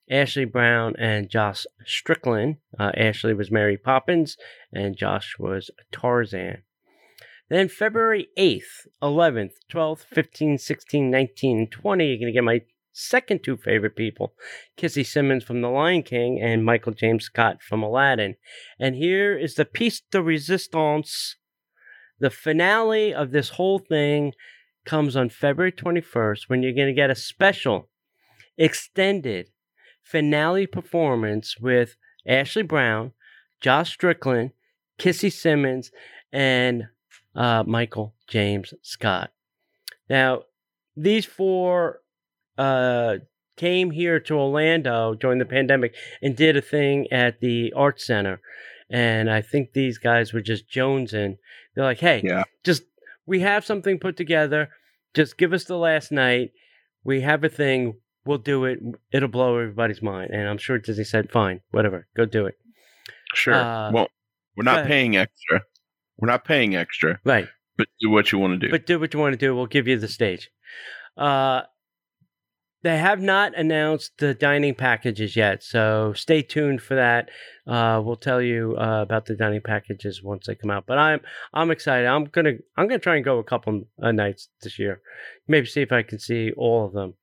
Ashley 0.09 0.45
Brown 0.45 0.95
and 0.97 1.29
Josh 1.29 1.65
Strickland. 1.85 2.57
Uh, 2.79 2.91
Ashley 2.95 3.33
was 3.33 3.51
Mary 3.51 3.77
Poppins, 3.77 4.37
and 4.71 4.97
Josh 4.97 5.35
was 5.37 5.69
Tarzan. 5.91 6.63
Then 7.49 7.69
February 7.69 8.27
8th, 8.37 8.87
11th, 9.01 9.53
12th, 9.71 10.03
15th, 10.13 10.61
16th, 10.61 11.09
19th, 11.09 11.57
and 11.57 11.71
20, 11.71 12.05
you're 12.05 12.17
going 12.17 12.27
to 12.27 12.31
get 12.31 12.43
my 12.43 12.61
second 12.91 13.43
two 13.43 13.55
favorite 13.55 13.95
people 13.95 14.33
Kissy 14.77 15.05
Simmons 15.05 15.43
from 15.43 15.61
The 15.61 15.69
Lion 15.69 16.03
King 16.03 16.41
and 16.41 16.65
Michael 16.65 16.93
James 16.93 17.25
Scott 17.25 17.61
from 17.61 17.83
Aladdin. 17.83 18.35
And 18.79 18.95
here 18.95 19.37
is 19.37 19.55
the 19.55 19.65
piece 19.65 20.01
de 20.11 20.21
resistance. 20.21 21.35
The 22.19 22.31
finale 22.31 23.13
of 23.13 23.31
this 23.31 23.49
whole 23.49 23.79
thing 23.79 24.33
comes 24.85 25.15
on 25.15 25.29
February 25.29 25.71
21st 25.71 26.43
when 26.47 26.63
you're 26.63 26.73
going 26.73 26.87
to 26.87 26.93
get 26.93 27.11
a 27.11 27.15
special 27.15 27.89
extended 28.57 29.49
finale 30.09 30.65
performance 30.67 31.57
with 31.59 31.95
Ashley 32.25 32.63
Brown, 32.63 33.11
Josh 33.61 33.91
Strickland, 33.93 34.51
Kissy 34.97 35.31
Simmons, 35.31 35.91
and 36.31 36.83
uh, 37.35 37.63
Michael 37.67 38.15
James 38.27 38.73
Scott. 38.81 39.31
Now, 40.09 40.43
these 40.95 41.25
four 41.25 41.99
uh, 42.57 43.15
came 43.57 43.91
here 43.91 44.19
to 44.21 44.33
Orlando 44.35 45.13
during 45.13 45.39
the 45.39 45.45
pandemic 45.45 45.93
and 46.21 46.35
did 46.35 46.55
a 46.55 46.61
thing 46.61 47.07
at 47.11 47.39
the 47.41 47.73
Art 47.75 47.99
Center. 47.99 48.39
And 48.89 49.29
I 49.29 49.41
think 49.41 49.73
these 49.73 49.97
guys 49.97 50.31
were 50.31 50.41
just 50.41 50.69
jonesing. 50.69 51.37
They're 51.75 51.83
like, 51.83 51.99
hey, 51.99 52.21
Yeah. 52.23 52.43
just 52.63 52.83
we 53.25 53.41
have 53.41 53.65
something 53.65 53.99
put 53.99 54.15
together. 54.15 54.69
Just 55.13 55.37
give 55.37 55.51
us 55.51 55.65
the 55.65 55.77
last 55.77 56.11
night. 56.11 56.51
We 57.03 57.21
have 57.21 57.43
a 57.43 57.49
thing. 57.49 57.95
We'll 58.27 58.37
do 58.37 58.65
it. 58.65 58.79
It'll 59.11 59.29
blow 59.29 59.57
everybody's 59.57 60.01
mind. 60.01 60.31
And 60.31 60.47
I'm 60.47 60.57
sure 60.57 60.77
Disney 60.77 61.03
said, 61.05 61.31
fine, 61.31 61.61
whatever, 61.71 62.07
go 62.15 62.25
do 62.25 62.45
it. 62.45 62.55
Sure. 63.33 63.53
Uh, 63.55 63.91
well, 63.91 64.07
we're 64.55 64.63
not 64.63 64.85
paying 64.85 65.15
extra. 65.17 65.61
We're 66.17 66.27
not 66.27 66.45
paying 66.45 66.75
extra, 66.75 67.19
Right. 67.23 67.47
but 67.77 67.87
do 68.01 68.09
what 68.09 68.31
you 68.31 68.39
want 68.39 68.59
to 68.59 68.67
do. 68.67 68.71
But 68.71 68.85
do 68.85 68.99
what 68.99 69.13
you 69.13 69.19
want 69.19 69.33
to 69.33 69.37
do. 69.37 69.55
We'll 69.55 69.65
give 69.67 69.87
you 69.87 69.97
the 69.97 70.07
stage. 70.07 70.49
Uh, 71.15 71.61
they 72.83 72.97
have 72.97 73.21
not 73.21 73.57
announced 73.57 74.13
the 74.19 74.33
dining 74.33 74.75
packages 74.75 75.35
yet, 75.35 75.63
so 75.63 76.13
stay 76.15 76.41
tuned 76.41 76.81
for 76.81 76.95
that. 76.95 77.29
Uh, 77.65 78.01
we'll 78.03 78.15
tell 78.15 78.41
you 78.41 78.75
uh, 78.77 79.01
about 79.01 79.25
the 79.25 79.35
dining 79.35 79.61
packages 79.61 80.21
once 80.23 80.45
they 80.47 80.55
come 80.55 80.69
out. 80.71 80.85
But 80.85 80.97
I'm 80.97 81.19
I'm 81.53 81.71
excited. 81.71 82.07
I'm 82.07 82.25
gonna 82.25 82.53
I'm 82.77 82.87
gonna 82.87 82.99
try 82.99 83.15
and 83.15 83.25
go 83.25 83.39
a 83.39 83.43
couple 83.43 83.83
uh, 84.01 84.11
nights 84.11 84.49
this 84.61 84.77
year. 84.79 85.01
Maybe 85.47 85.65
see 85.65 85.81
if 85.81 85.91
I 85.91 86.03
can 86.03 86.19
see 86.19 86.51
all 86.55 86.85
of 86.85 86.93
them 86.93 87.15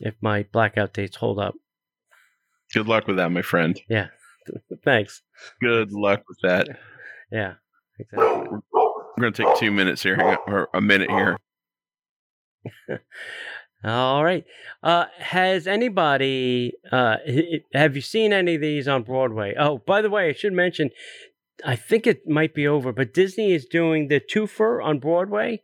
if 0.00 0.14
my 0.20 0.44
blackout 0.52 0.92
dates 0.92 1.16
hold 1.16 1.38
up. 1.38 1.54
Good 2.72 2.86
luck 2.86 3.06
with 3.06 3.16
that, 3.16 3.30
my 3.30 3.42
friend. 3.42 3.80
Yeah. 3.88 4.08
Thanks. 4.84 5.22
Good 5.60 5.92
luck 5.92 6.22
with 6.28 6.38
that. 6.42 6.68
Yeah. 7.30 7.54
Exactly. 7.98 8.58
We're 8.72 9.20
going 9.20 9.32
to 9.32 9.44
take 9.44 9.56
two 9.56 9.72
minutes 9.72 10.02
here, 10.02 10.38
or 10.46 10.68
a 10.72 10.80
minute 10.80 11.10
here. 11.10 11.36
All 13.84 14.24
right. 14.24 14.44
Uh, 14.82 15.06
has 15.18 15.66
anybody 15.66 16.72
uh, 16.90 17.16
have 17.72 17.94
you 17.94 18.02
seen 18.02 18.32
any 18.32 18.56
of 18.56 18.60
these 18.60 18.88
on 18.88 19.02
Broadway? 19.02 19.54
Oh, 19.58 19.78
by 19.78 20.02
the 20.02 20.10
way, 20.10 20.28
I 20.28 20.32
should 20.32 20.52
mention, 20.52 20.90
I 21.64 21.74
think 21.74 22.06
it 22.06 22.28
might 22.28 22.54
be 22.54 22.66
over, 22.66 22.92
but 22.92 23.12
Disney 23.12 23.52
is 23.52 23.66
doing 23.66 24.08
the 24.08 24.20
twofer 24.20 24.82
on 24.82 25.00
Broadway, 25.00 25.60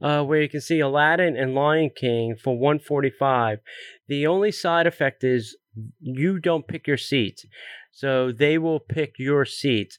uh, 0.00 0.22
where 0.24 0.42
you 0.42 0.48
can 0.48 0.60
see 0.60 0.80
Aladdin 0.80 1.36
and 1.36 1.54
Lion 1.54 1.90
King 1.94 2.36
for 2.36 2.58
one 2.58 2.78
forty 2.78 3.10
five. 3.10 3.60
The 4.08 4.26
only 4.26 4.52
side 4.52 4.86
effect 4.86 5.24
is 5.24 5.56
you 6.00 6.38
don't 6.38 6.68
pick 6.68 6.86
your 6.86 6.98
seat, 6.98 7.46
so 7.92 8.30
they 8.30 8.58
will 8.58 8.80
pick 8.80 9.14
your 9.18 9.44
seat. 9.44 9.98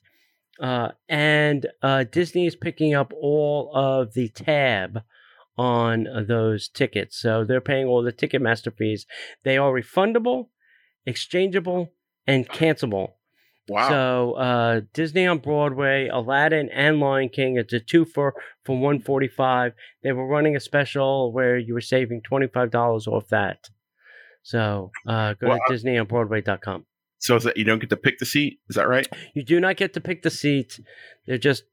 Uh, 0.62 0.90
and 1.08 1.68
uh, 1.82 2.04
Disney 2.04 2.46
is 2.46 2.56
picking 2.56 2.94
up 2.94 3.14
all 3.14 3.72
of 3.74 4.14
the 4.14 4.30
tab 4.30 5.04
on 5.58 6.06
uh, 6.06 6.22
those 6.28 6.70
tickets. 6.70 7.18
So 7.18 7.44
they're 7.44 7.62
paying 7.62 7.88
all 7.88 8.04
the 8.04 8.12
Ticketmaster 8.12 8.76
fees. 8.76 9.06
They 9.44 9.58
are 9.58 9.72
refundable, 9.72 10.50
exchangeable, 11.06 11.94
and 12.28 12.48
cancelable. 12.48 13.14
Wow. 13.70 13.90
So 13.90 14.34
uh, 14.34 14.82
Disney 14.94 15.28
on 15.28 15.38
Broadway, 15.40 16.08
Aladdin 16.12 16.70
and 16.74 17.00
Lion 17.00 17.30
King. 17.30 17.58
It's 17.58 17.72
a 17.74 17.80
two 17.80 18.04
for 18.06 18.34
for 18.66 18.78
one 18.78 19.00
forty 19.00 19.28
five. 19.28 19.74
They 20.04 20.12
were 20.12 20.28
running 20.28 20.56
a 20.56 20.60
special 20.60 21.32
where 21.32 21.58
you 21.58 21.74
were 21.74 21.82
saving 21.82 22.22
twenty 22.24 22.48
five 22.48 22.72
dollars 22.72 23.08
off 23.08 23.28
that. 23.30 23.70
So 24.44 24.92
uh, 25.08 25.34
go 25.34 25.50
Well, 25.50 25.60
to 25.68 25.74
DisneyOnBroadway.com. 25.74 26.86
so 27.20 27.36
is 27.36 27.44
that 27.44 27.58
you 27.58 27.64
don't 27.66 27.80
get 27.80 27.90
to 27.92 27.98
pick 27.98 28.18
the 28.20 28.26
seat? 28.26 28.60
Is 28.70 28.76
that 28.76 28.88
right? 28.88 29.08
You 29.36 29.44
do 29.44 29.60
not 29.60 29.76
get 29.78 29.94
to 29.94 30.02
pick 30.02 30.24
the 30.24 30.30
seat. 30.32 30.80
They're 31.28 31.38
just 31.38 31.64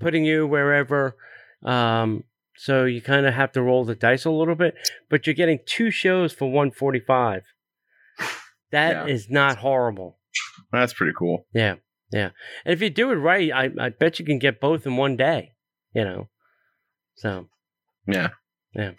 putting 0.00 0.24
you 0.24 0.46
wherever. 0.46 1.16
Um, 1.64 2.24
so 2.56 2.84
you 2.86 3.00
kind 3.02 3.26
of 3.26 3.34
have 3.34 3.52
to 3.52 3.62
roll 3.62 3.84
the 3.84 3.94
dice 3.94 4.24
a 4.24 4.30
little 4.30 4.54
bit, 4.56 4.74
but 5.08 5.26
you're 5.26 5.34
getting 5.34 5.60
two 5.66 5.90
shows 5.92 6.32
for 6.32 6.46
145. 6.50 7.44
That 8.70 9.08
is 9.08 9.28
Yeah. 9.28 9.34
not 9.34 9.58
horrible. 9.58 10.17
That's 10.72 10.92
pretty 10.92 11.12
cool. 11.18 11.46
Yeah, 11.52 11.76
yeah. 12.12 12.30
And 12.64 12.72
if 12.74 12.82
you 12.82 12.90
do 12.90 13.10
it 13.10 13.16
right, 13.16 13.50
I, 13.52 13.70
I 13.80 13.88
bet 13.90 14.18
you 14.18 14.24
can 14.24 14.38
get 14.38 14.60
both 14.60 14.86
in 14.86 14.96
one 14.96 15.16
day. 15.16 15.52
You 15.94 16.04
know, 16.04 16.28
so 17.16 17.48
Yeah. 18.06 18.28
Yeah. 18.74 18.92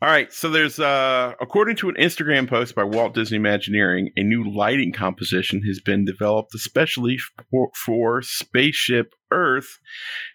All 0.00 0.08
right. 0.08 0.32
So 0.32 0.50
there's, 0.50 0.80
uh, 0.80 1.34
according 1.40 1.76
to 1.76 1.88
an 1.88 1.94
Instagram 1.94 2.48
post 2.48 2.74
by 2.74 2.82
Walt 2.82 3.14
Disney 3.14 3.36
Imagineering, 3.36 4.10
a 4.16 4.24
new 4.24 4.42
lighting 4.42 4.92
composition 4.92 5.62
has 5.62 5.80
been 5.80 6.04
developed 6.04 6.54
especially 6.54 7.18
for, 7.50 7.70
for 7.76 8.20
Spaceship 8.22 9.12
Earth 9.32 9.78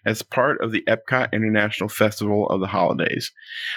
as 0.04 0.22
part 0.22 0.60
of 0.60 0.72
the 0.72 0.82
Epcot 0.88 1.32
International 1.32 1.88
Festival 1.88 2.46
of 2.48 2.60
the 2.60 2.66
Holidays. 2.66 3.32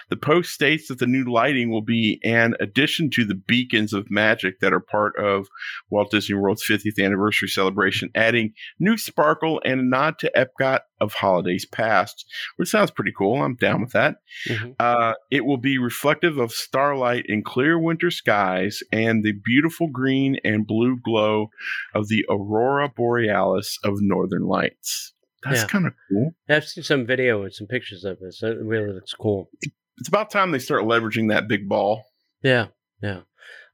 The 0.10 0.18
post 0.18 0.52
states 0.52 0.88
that 0.88 1.00
the 1.00 1.08
new 1.08 1.24
lighting 1.24 1.70
will 1.72 1.82
be 1.82 2.20
an 2.24 2.56
addition 2.60 3.10
to 3.12 3.26
the 3.26 3.36
beacons 3.36 3.94
of 3.94 4.12
magic 4.12 4.60
that 4.60 4.74
are 4.74 4.80
part 4.80 5.16
of 5.18 5.48
Walt 5.90 6.12
Disney 6.12 6.36
World's 6.36 6.66
50th 6.68 7.04
anniversary 7.04 7.48
celebration, 7.48 8.10
adding 8.16 8.54
new 8.80 8.98
sparkle 8.98 9.62
and 9.64 9.80
a 9.80 9.84
nod 9.84 10.20
to 10.20 10.32
Epcot 10.36 10.80
of 11.00 11.14
holidays 11.14 11.66
past, 11.66 12.26
which 12.58 12.70
sounds 12.70 12.92
pretty 12.92 13.12
cool. 13.18 13.42
I'm 13.42 13.56
down 13.56 13.82
with 13.82 13.92
that. 13.94 14.18
mhm. 14.48 14.76
Uh, 14.80 15.14
it 15.32 15.46
will 15.46 15.58
be 15.58 15.78
reflective 15.78 16.38
of 16.38 16.52
starlight 16.52 17.26
in 17.28 17.44
clear 17.44 17.80
winter 17.80 18.12
skies 18.12 18.84
and 18.92 19.24
the 19.24 19.34
beautiful 19.34 19.88
green 19.88 20.38
and 20.44 20.68
blue 20.68 20.98
glow 21.04 21.50
of 21.96 22.08
the 22.08 22.26
aurora 22.30 22.88
borealis 22.90 23.80
of 23.84 23.96
northern 24.02 24.44
lights. 24.44 25.11
That's 25.44 25.62
Yeah. 25.62 25.68
kind 25.68 25.88
of 25.88 25.94
cool. 26.10 26.36
I've 26.50 26.66
seen 26.66 26.84
some 26.84 27.06
video 27.06 27.44
and 27.44 27.54
some 27.54 27.68
pictures 27.68 28.04
of 28.04 28.20
this. 28.20 28.44
It 28.44 28.58
really 28.62 28.94
looks 28.94 29.14
cool. 29.14 29.50
It's 29.98 30.08
about 30.08 30.30
time 30.32 30.52
they 30.52 30.60
start 30.60 30.84
leveraging 30.84 31.30
that 31.30 31.48
big 31.48 31.68
ball. 31.68 32.04
Yeah, 32.44 32.68
yeah. 33.02 33.22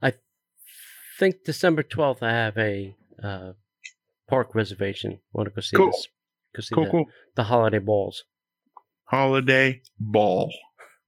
I 0.01 0.13
think 1.19 1.43
December 1.45 1.83
12th, 1.83 2.21
I 2.23 2.31
have 2.31 2.57
a 2.57 2.95
uh, 3.23 3.53
park 4.29 4.53
reservation. 4.55 5.19
Want 5.33 5.47
to 5.49 5.53
go 5.55 5.61
see 5.61 5.75
Cool. 5.77 5.87
this? 5.91 6.07
Go 6.55 6.61
see 6.61 6.75
Cool, 6.75 6.85
the, 6.85 6.91
cool. 6.91 7.05
the 7.35 7.43
holiday 7.45 7.79
balls. 7.79 8.23
Holiday 9.05 9.81
ball. 9.99 10.51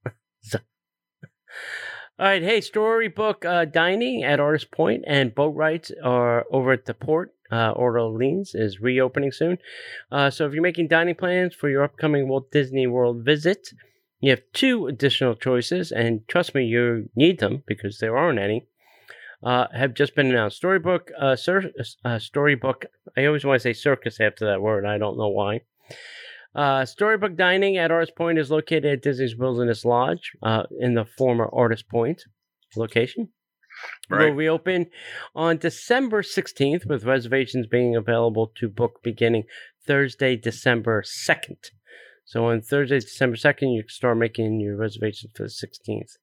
All 2.18 2.26
right, 2.26 2.42
hey, 2.42 2.60
Storybook 2.60 3.44
uh, 3.46 3.64
Dining 3.64 4.22
at 4.22 4.40
Artist 4.40 4.70
Point 4.70 5.04
and 5.06 5.34
Boatwright's 5.34 5.90
are 6.04 6.44
over 6.50 6.72
at 6.72 6.84
the 6.84 6.92
port. 6.94 7.32
Uh, 7.50 7.72
Orleans 7.72 8.54
is 8.54 8.80
reopening 8.80 9.32
soon. 9.32 9.58
Uh, 10.10 10.30
so 10.30 10.46
if 10.46 10.52
you're 10.52 10.62
making 10.62 10.88
dining 10.88 11.14
plans 11.14 11.54
for 11.54 11.68
your 11.68 11.82
upcoming 11.82 12.28
Walt 12.28 12.50
Disney 12.50 12.86
World 12.86 13.24
visit, 13.24 13.72
you 14.20 14.30
have 14.30 14.42
two 14.52 14.86
additional 14.86 15.34
choices, 15.34 15.90
and 15.90 16.26
trust 16.28 16.54
me, 16.54 16.64
you 16.64 17.08
need 17.16 17.40
them 17.40 17.62
because 17.66 17.98
there 17.98 18.16
aren't 18.16 18.38
any. 18.38 18.66
Uh, 19.42 19.66
have 19.74 19.94
just 19.94 20.14
been 20.14 20.26
announced. 20.26 20.58
Storybook, 20.58 21.10
uh, 21.18 21.34
cir- 21.34 21.72
uh, 22.04 22.18
Storybook. 22.18 22.84
I 23.16 23.24
always 23.24 23.44
want 23.44 23.60
to 23.60 23.62
say 23.62 23.72
circus 23.72 24.20
after 24.20 24.44
that 24.46 24.60
word. 24.60 24.84
I 24.84 24.98
don't 24.98 25.16
know 25.16 25.30
why. 25.30 25.62
Uh, 26.54 26.84
Storybook 26.84 27.36
Dining 27.36 27.78
at 27.78 27.90
Artist 27.90 28.14
Point 28.16 28.38
is 28.38 28.50
located 28.50 28.84
at 28.84 29.02
Disney's 29.02 29.36
Wilderness 29.36 29.84
Lodge 29.84 30.32
uh, 30.42 30.64
in 30.78 30.94
the 30.94 31.06
former 31.06 31.48
Artist 31.52 31.88
Point 31.88 32.24
location. 32.76 33.30
Will 34.10 34.30
reopen 34.30 34.86
on 35.34 35.58
December 35.58 36.22
16th, 36.22 36.84
with 36.86 37.04
reservations 37.04 37.66
being 37.66 37.94
available 37.94 38.52
to 38.56 38.68
book 38.68 39.00
beginning 39.02 39.44
Thursday, 39.86 40.36
December 40.36 41.02
2nd. 41.02 41.70
So 42.24 42.46
on 42.46 42.60
Thursday, 42.60 43.00
December 43.00 43.36
2nd, 43.36 43.74
you 43.74 43.82
can 43.82 43.90
start 43.90 44.18
making 44.18 44.60
your 44.60 44.76
reservations 44.76 45.32
for 45.34 45.44
the 45.44 45.48
16th. 45.48 46.16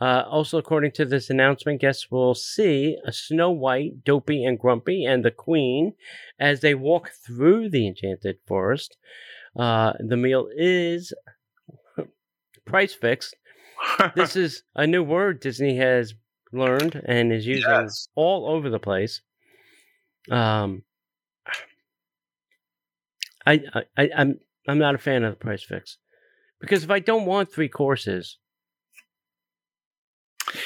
Uh, 0.00 0.24
also, 0.28 0.58
according 0.58 0.92
to 0.92 1.04
this 1.04 1.30
announcement, 1.30 1.80
guests 1.80 2.10
will 2.10 2.34
see 2.34 2.96
a 3.04 3.12
Snow 3.12 3.50
White, 3.50 4.04
Dopey, 4.04 4.44
and 4.44 4.58
Grumpy 4.58 5.04
and 5.04 5.24
the 5.24 5.30
Queen 5.30 5.94
as 6.38 6.60
they 6.60 6.74
walk 6.74 7.10
through 7.24 7.70
the 7.70 7.86
Enchanted 7.86 8.38
Forest. 8.46 8.96
Uh, 9.56 9.92
the 10.00 10.16
meal 10.16 10.48
is 10.54 11.14
price 12.64 12.92
fixed. 12.92 13.36
This 14.16 14.36
is 14.36 14.62
a 14.74 14.86
new 14.86 15.02
word 15.02 15.40
Disney 15.40 15.76
has 15.76 16.14
learned 16.52 17.00
and 17.06 17.32
is 17.32 17.46
using 17.46 17.70
Yes. 17.70 18.08
all 18.14 18.48
over 18.48 18.70
the 18.70 18.78
place. 18.78 19.20
Um, 20.30 20.82
I, 23.46 23.62
I, 23.96 24.10
I'm 24.16 24.40
I'm 24.66 24.78
not 24.78 24.94
a 24.94 24.98
fan 24.98 25.22
of 25.22 25.32
the 25.32 25.36
price 25.36 25.62
fix 25.62 25.98
because 26.60 26.82
if 26.82 26.90
I 26.90 26.98
don't 26.98 27.26
want 27.26 27.52
three 27.52 27.68
courses, 27.68 28.38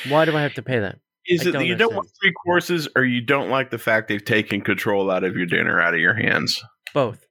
why 0.09 0.25
do 0.25 0.35
I 0.37 0.43
have 0.43 0.55
to 0.55 0.63
pay 0.63 0.79
that? 0.79 0.99
Is 1.27 1.47
I 1.47 1.51
it 1.51 1.53
that 1.53 1.67
you 1.67 1.77
don't 1.77 1.95
want 1.95 2.09
three 2.23 2.33
courses, 2.33 2.89
or 2.97 3.05
you 3.05 3.21
don't 3.21 3.51
like 3.51 3.71
the 3.71 3.79
fact 3.79 4.09
they've 4.09 4.25
taken 4.25 4.63
control 4.63 5.11
out 5.11 5.23
of 5.25 5.37
your 5.37 5.45
dinner 5.47 5.81
out 5.81 5.93
of 5.95 6.01
your 6.01 6.15
hands? 6.15 6.63
Both, 6.95 7.27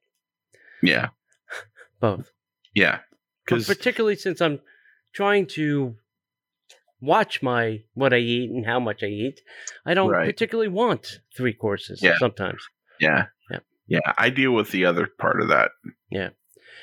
Yeah, 0.82 1.08
both. 2.00 2.30
yeah. 2.74 3.00
Because 3.44 3.66
particularly 3.66 4.14
since 4.14 4.40
I'm 4.40 4.60
trying 5.12 5.46
to 5.48 5.96
watch 7.00 7.42
my 7.42 7.82
what 7.94 8.12
I 8.12 8.18
eat 8.18 8.50
and 8.50 8.66
how 8.66 8.80
much 8.80 9.02
I 9.02 9.06
eat, 9.06 9.40
I 9.86 9.94
don't 9.94 10.10
Right. 10.10 10.26
particularly 10.26 10.68
want 10.68 11.20
three 11.36 11.52
courses 11.54 12.02
Yeah. 12.02 12.18
sometimes. 12.18 12.62
yeah, 13.00 13.26
Yep. 13.50 13.64
yeah, 13.86 14.12
I 14.18 14.30
deal 14.30 14.52
with 14.52 14.70
the 14.70 14.84
other 14.84 15.06
part 15.18 15.40
of 15.40 15.48
that. 15.48 15.70
Yeah. 16.10 16.30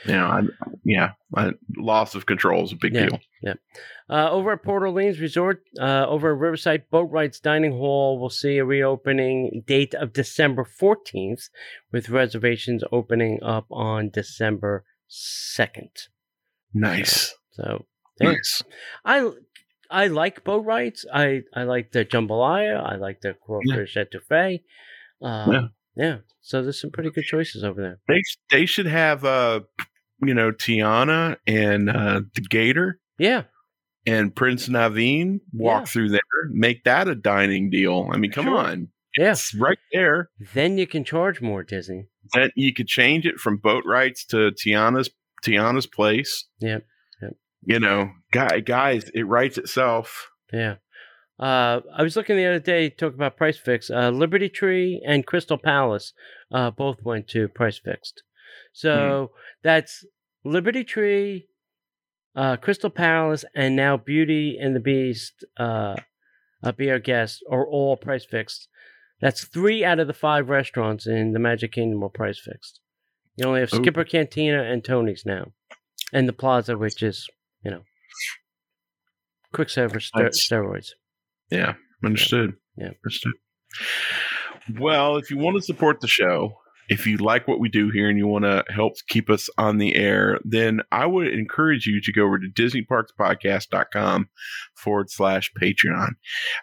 you 0.05 0.13
know, 0.13 0.25
I, 0.27 0.41
yeah, 0.85 1.11
I, 1.35 1.51
loss 1.75 2.13
of 2.15 2.25
control 2.27 2.63
is 2.63 2.71
a 2.71 2.75
big 2.75 2.93
Yeah. 2.93 3.07
deal. 3.07 3.19
Yeah. 3.41 3.53
Uh, 4.09 4.29
over 4.31 4.51
at 4.53 4.63
Port 4.63 4.83
Orleans 4.83 5.19
Resort, 5.19 5.63
uh, 5.79 6.05
over 6.07 6.31
at 6.33 6.37
Riverside 6.39 6.83
Boatwright's 6.91 7.39
Dining 7.39 7.71
Hall, 7.73 8.19
we'll 8.19 8.29
see 8.29 8.57
a 8.57 8.63
reopening 8.65 9.63
date 9.65 9.93
of 9.95 10.13
December 10.13 10.63
14th, 10.63 11.49
with 11.91 12.09
reservations 12.09 12.83
opening 12.91 13.41
up 13.43 13.65
on 13.71 14.09
December 14.09 14.85
2nd. 15.09 16.07
Nice, 16.73 17.33
So, 17.51 17.85
yeah. 18.21 18.31
nice. 18.33 18.63
I 19.03 19.31
I 19.89 20.07
like 20.07 20.43
Boatwright's. 20.43 21.05
I, 21.13 21.43
I 21.53 21.63
like 21.63 21.91
the 21.91 22.05
jambalaya. 22.05 22.81
I 22.83 22.95
like 22.95 23.21
the 23.21 23.33
crawfish 23.33 23.95
etouffee. 23.95 24.61
Um, 25.21 25.51
Yeah. 25.51 25.67
yeah. 25.95 26.17
So 26.41 26.61
there's 26.61 26.79
some 26.79 26.91
pretty 26.91 27.09
good 27.11 27.25
choices 27.25 27.63
over 27.63 27.81
there. 27.81 27.99
They 28.07 28.21
they 28.51 28.65
should 28.65 28.85
have 28.85 29.25
uh, 29.25 29.61
you 30.21 30.33
know, 30.33 30.51
Tiana 30.51 31.37
and 31.45 31.89
uh, 31.89 32.21
the 32.33 32.41
Gator 32.41 32.99
Yeah. 33.19 33.43
and 34.05 34.35
Prince 34.35 34.67
Naveen 34.69 35.41
walk 35.53 35.81
Yeah. 35.81 35.85
through 35.85 36.09
there, 36.09 36.21
make 36.51 36.83
that 36.85 37.07
a 37.07 37.15
dining 37.15 37.69
deal. 37.69 38.09
I 38.11 38.17
mean, 38.17 38.31
come 38.31 38.45
Sure. 38.45 38.57
on, 38.57 38.87
Yeah. 39.17 39.31
it's 39.31 39.53
right 39.53 39.77
there. 39.93 40.29
Then 40.53 40.77
you 40.77 40.87
can 40.87 41.03
charge 41.03 41.41
more, 41.41 41.63
Disney. 41.63 42.07
That 42.33 42.51
you 42.55 42.73
could 42.73 42.87
change 42.87 43.25
it 43.25 43.39
from 43.39 43.57
Boatwright's 43.57 44.25
to 44.27 44.51
Tiana's 44.51 45.09
Tiana's 45.45 45.85
place. 45.87 46.45
Yep. 46.59 46.85
You 47.67 47.81
know, 47.81 48.11
guy, 48.31 48.61
guys, 48.61 49.11
it 49.13 49.27
writes 49.27 49.57
itself. 49.57 50.31
Yeah. 50.53 50.75
Uh, 51.37 51.81
I 51.93 52.01
was 52.01 52.15
looking 52.15 52.37
the 52.37 52.45
other 52.45 52.59
day, 52.59 52.89
talk 52.89 53.13
about 53.13 53.35
Price 53.35 53.57
Fix. 53.57 53.89
Uh, 53.89 54.09
Liberty 54.09 54.47
Tree 54.47 55.03
and 55.05 55.25
Crystal 55.25 55.57
Palace 55.57 56.13
uh, 56.49 56.71
both 56.71 57.03
went 57.03 57.27
to 57.27 57.49
Price 57.49 57.77
Fixed. 57.77 58.23
So 58.71 59.31
that's 59.63 60.05
Liberty 60.45 60.85
Tree, 60.85 61.49
uh, 62.37 62.55
Crystal 62.55 62.89
Palace, 62.89 63.43
and 63.53 63.75
now 63.75 63.97
Beauty 63.97 64.57
and 64.57 64.73
the 64.73 64.79
Beast, 64.79 65.43
uh, 65.59 65.97
uh, 66.63 66.71
Be 66.71 66.89
Our 66.89 66.99
Guest, 66.99 67.43
are 67.51 67.67
all 67.67 67.97
Price 67.97 68.23
Fixed. 68.23 68.69
That's 69.19 69.43
three 69.43 69.83
out 69.83 69.99
of 69.99 70.07
the 70.07 70.13
five 70.13 70.47
restaurants 70.47 71.05
in 71.05 71.33
the 71.33 71.39
Magic 71.39 71.73
Kingdom 71.73 72.01
are 72.01 72.09
Price 72.09 72.39
Fixed. 72.39 72.79
You 73.35 73.45
only 73.47 73.59
have 73.59 73.73
Ooh. 73.73 73.77
Skipper 73.77 74.05
Canteen 74.05 74.53
and 74.53 74.85
Tony's 74.85 75.23
now, 75.25 75.51
and 76.13 76.29
the 76.29 76.33
Plaza, 76.33 76.77
which 76.77 77.03
is, 77.03 77.27
you 77.63 77.71
know, 77.71 77.81
Quicksilver 79.53 79.99
ster- 79.99 80.29
steroids. 80.29 80.89
Yeah, 81.49 81.73
understood. 82.03 82.53
Yeah. 82.77 82.91
understood. 83.03 83.33
Well, 84.77 85.17
if 85.17 85.31
you 85.31 85.37
want 85.37 85.55
to 85.55 85.61
support 85.61 86.01
the 86.01 86.07
show, 86.07 86.57
if 86.89 87.05
you 87.05 87.17
like 87.17 87.47
what 87.47 87.59
we 87.59 87.69
do 87.69 87.89
here 87.89 88.09
and 88.09 88.17
you 88.17 88.27
want 88.27 88.45
to 88.45 88.63
help 88.69 88.93
keep 89.07 89.29
us 89.29 89.49
on 89.57 89.77
the 89.77 89.95
air, 89.95 90.39
then 90.43 90.81
I 90.91 91.05
would 91.05 91.27
encourage 91.27 91.85
you 91.85 92.01
to 92.01 92.13
go 92.13 92.23
over 92.25 92.39
to 92.39 92.47
DisneyParksPodcast.com 92.47 94.29
forward 94.75 95.09
slash 95.09 95.51
Patreon 95.61 96.11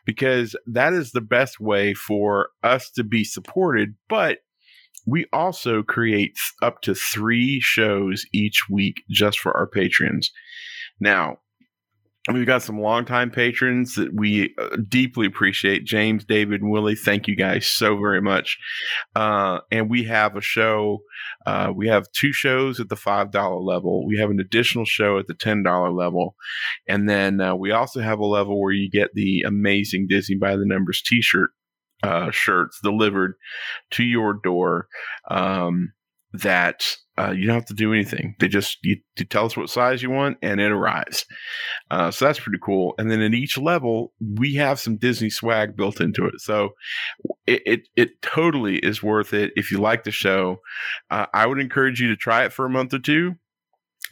because 0.05 0.57
that 0.67 0.93
is 0.93 1.13
the 1.13 1.21
best 1.21 1.61
way 1.61 1.95
for 1.95 2.49
us 2.63 2.91
to 2.93 3.05
be 3.05 3.25
supported. 3.25 3.95
But 4.09 4.39
we 5.07 5.27
also 5.33 5.83
create 5.83 6.37
up 6.63 6.81
to 6.83 6.95
three 6.95 7.61
shows 7.61 8.25
each 8.33 8.69
week 8.71 9.03
just 9.11 9.39
for 9.39 9.57
our 9.57 9.67
patrons. 9.67 10.31
Now, 11.01 11.39
We've 12.33 12.47
got 12.47 12.63
some 12.63 12.81
longtime 12.81 13.33
patrons 13.33 13.97
that 13.97 14.15
we 14.15 14.55
uh, 14.59 14.79
deeply 14.89 15.27
appreciate. 15.27 15.85
James, 15.85 16.25
David, 16.25 16.63
and 16.63 16.71
Willie, 16.71 16.95
thank 16.95 17.29
you 17.29 17.37
guys 17.37 17.67
so 17.67 17.99
very 17.99 18.23
much. 18.23 18.59
Uh, 19.15 19.59
and 19.71 19.91
we 19.91 20.05
have 20.05 20.35
a 20.35 20.41
show. 20.41 21.01
Uh, 21.45 21.71
we 21.77 21.87
have 21.89 22.11
two 22.13 22.33
shows 22.33 22.81
at 22.81 22.89
the 22.89 22.95
$5 22.95 23.63
level. 23.63 24.07
We 24.07 24.17
have 24.17 24.31
an 24.31 24.41
additional 24.41 24.87
show 24.87 25.19
at 25.19 25.27
the 25.27 25.35
$10 25.35 25.95
level. 25.95 26.35
And 26.89 27.11
then 27.11 27.43
uh, 27.43 27.57
we 27.57 27.73
also 27.73 28.01
have 28.01 28.21
a 28.21 28.27
level 28.27 28.59
where 28.59 28.73
you 28.73 28.89
get 28.89 29.11
the 29.13 29.43
amazing 29.43 30.07
Disney 30.09 30.37
by 30.37 30.57
the 30.57 30.65
Numbers 30.65 31.03
t 31.03 31.21
shirt 31.21 31.51
uh, 32.03 32.31
shirts 32.31 32.81
delivered 32.83 33.35
to 33.93 34.05
your 34.05 34.35
door. 34.35 34.89
Um, 35.31 35.93
that 36.35 36.97
uh, 37.17 37.31
you 37.31 37.47
don't 37.47 37.55
have 37.55 37.65
to 37.67 37.75
do 37.75 37.93
anything. 37.93 38.35
They 38.41 38.49
just 38.49 38.79
you, 38.83 38.97
you 39.17 39.25
tell 39.25 39.47
us 39.47 39.57
what 39.57 39.71
size 39.71 40.03
you 40.03 40.11
want, 40.11 40.37
and 40.43 40.61
it 40.61 40.73
arrives. 40.73 41.25
Uh, 41.91 42.11
so 42.11 42.25
that's 42.25 42.41
pretty 42.41 42.59
cool. 42.61 42.95
And 42.99 43.09
then 43.09 43.21
at 43.21 43.35
each 43.35 43.57
level, 43.57 44.13
we 44.21 44.55
have 44.55 44.81
some 44.81 44.97
Disney 44.97 45.31
swag 45.31 45.77
built 45.77 46.01
into 46.01 46.27
it. 46.27 46.41
So 46.41 46.71
it 47.47 47.63
it, 47.65 47.81
it 47.95 48.23
totally 48.23 48.79
is 48.79 49.03
worth 49.03 49.33
it 49.33 49.53
if 49.55 49.71
you 49.71 49.79
like 49.79 50.03
the 50.03 50.11
show. 50.11 50.59
Uh, 51.09 51.27
I 51.33 51.47
would 51.47 51.61
encourage 51.61 52.01
you 52.01 52.09
to 52.09 52.17
try 52.17 52.45
it 52.45 52.53
for 52.53 52.67
a 52.67 52.71
month 52.71 52.93
or 52.93 52.99
two, 52.99 53.37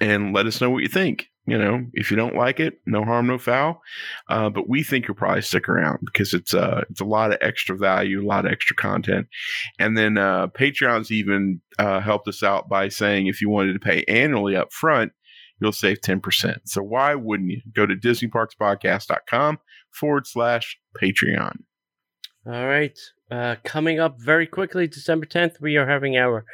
and 0.00 0.32
let 0.32 0.46
us 0.46 0.60
know 0.60 0.70
what 0.70 0.82
you 0.82 0.88
think. 0.88 1.26
You 1.44 1.58
know, 1.58 1.84
if 1.92 2.10
you 2.10 2.16
don't 2.16 2.36
like 2.36 2.60
it, 2.60 2.80
no 2.86 3.04
harm, 3.04 3.26
no 3.26 3.36
foul. 3.36 3.82
Uh, 4.28 4.48
but 4.48 4.68
we 4.68 4.84
think 4.84 5.08
you'll 5.08 5.16
probably 5.16 5.42
stick 5.42 5.68
around 5.68 5.98
because 6.04 6.34
it's 6.34 6.54
uh 6.54 6.84
it's 6.88 7.00
a 7.00 7.04
lot 7.04 7.32
of 7.32 7.38
extra 7.40 7.76
value, 7.76 8.22
a 8.22 8.26
lot 8.26 8.46
of 8.46 8.52
extra 8.52 8.76
content. 8.76 9.26
And 9.78 9.98
then 9.98 10.18
uh, 10.18 10.46
Patreon's 10.48 11.10
even 11.10 11.60
uh, 11.80 12.00
helped 12.00 12.28
us 12.28 12.44
out 12.44 12.68
by 12.68 12.88
saying 12.88 13.26
if 13.26 13.40
you 13.40 13.50
wanted 13.50 13.72
to 13.72 13.80
pay 13.80 14.04
annually 14.04 14.54
up 14.54 14.72
front, 14.72 15.12
you'll 15.60 15.72
save 15.72 16.00
10%. 16.00 16.58
So 16.64 16.82
why 16.82 17.14
wouldn't 17.14 17.50
you? 17.50 17.60
Go 17.72 17.86
to 17.86 17.94
DisneyParksPodcast.com 17.96 19.58
forward 19.90 20.26
slash 20.26 20.78
Patreon. 21.00 21.56
All 22.46 22.66
right. 22.66 22.98
Uh, 23.30 23.56
coming 23.64 23.98
up 23.98 24.16
very 24.18 24.46
quickly, 24.46 24.86
December 24.86 25.26
10th, 25.26 25.60
we 25.60 25.76
are 25.76 25.88
having 25.88 26.16
our 26.16 26.44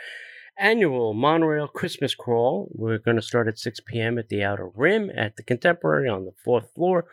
annual 0.59 1.15
Monorail 1.15 1.69
Christmas 1.69 2.15
Crawl. 2.15 2.69
We're 2.73 2.99
going 2.99 3.17
to 3.17 3.23
start 3.23 3.49
at 3.49 3.59
6 3.59 3.81
p.m. 3.87 4.19
at 4.19 4.29
the 4.29 4.43
Outer 4.43 4.69
Rim 4.75 5.11
at 5.17 5.37
the 5.37 5.43
Contemporary 5.43 6.09
on 6.09 6.25
the 6.25 6.33
fourth 6.45 6.73
floor. 6.75 7.07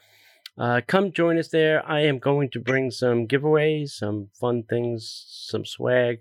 Uh, 0.58 0.82
come 0.88 1.12
join 1.12 1.38
us 1.38 1.50
there. 1.50 1.86
I 1.88 2.02
am 2.02 2.18
going 2.20 2.50
to 2.52 2.60
bring 2.60 2.90
some 2.92 3.28
giveaways, 3.28 3.90
some 3.90 4.30
fun 4.40 4.64
things, 4.64 5.26
some 5.28 5.66
swag 5.66 6.20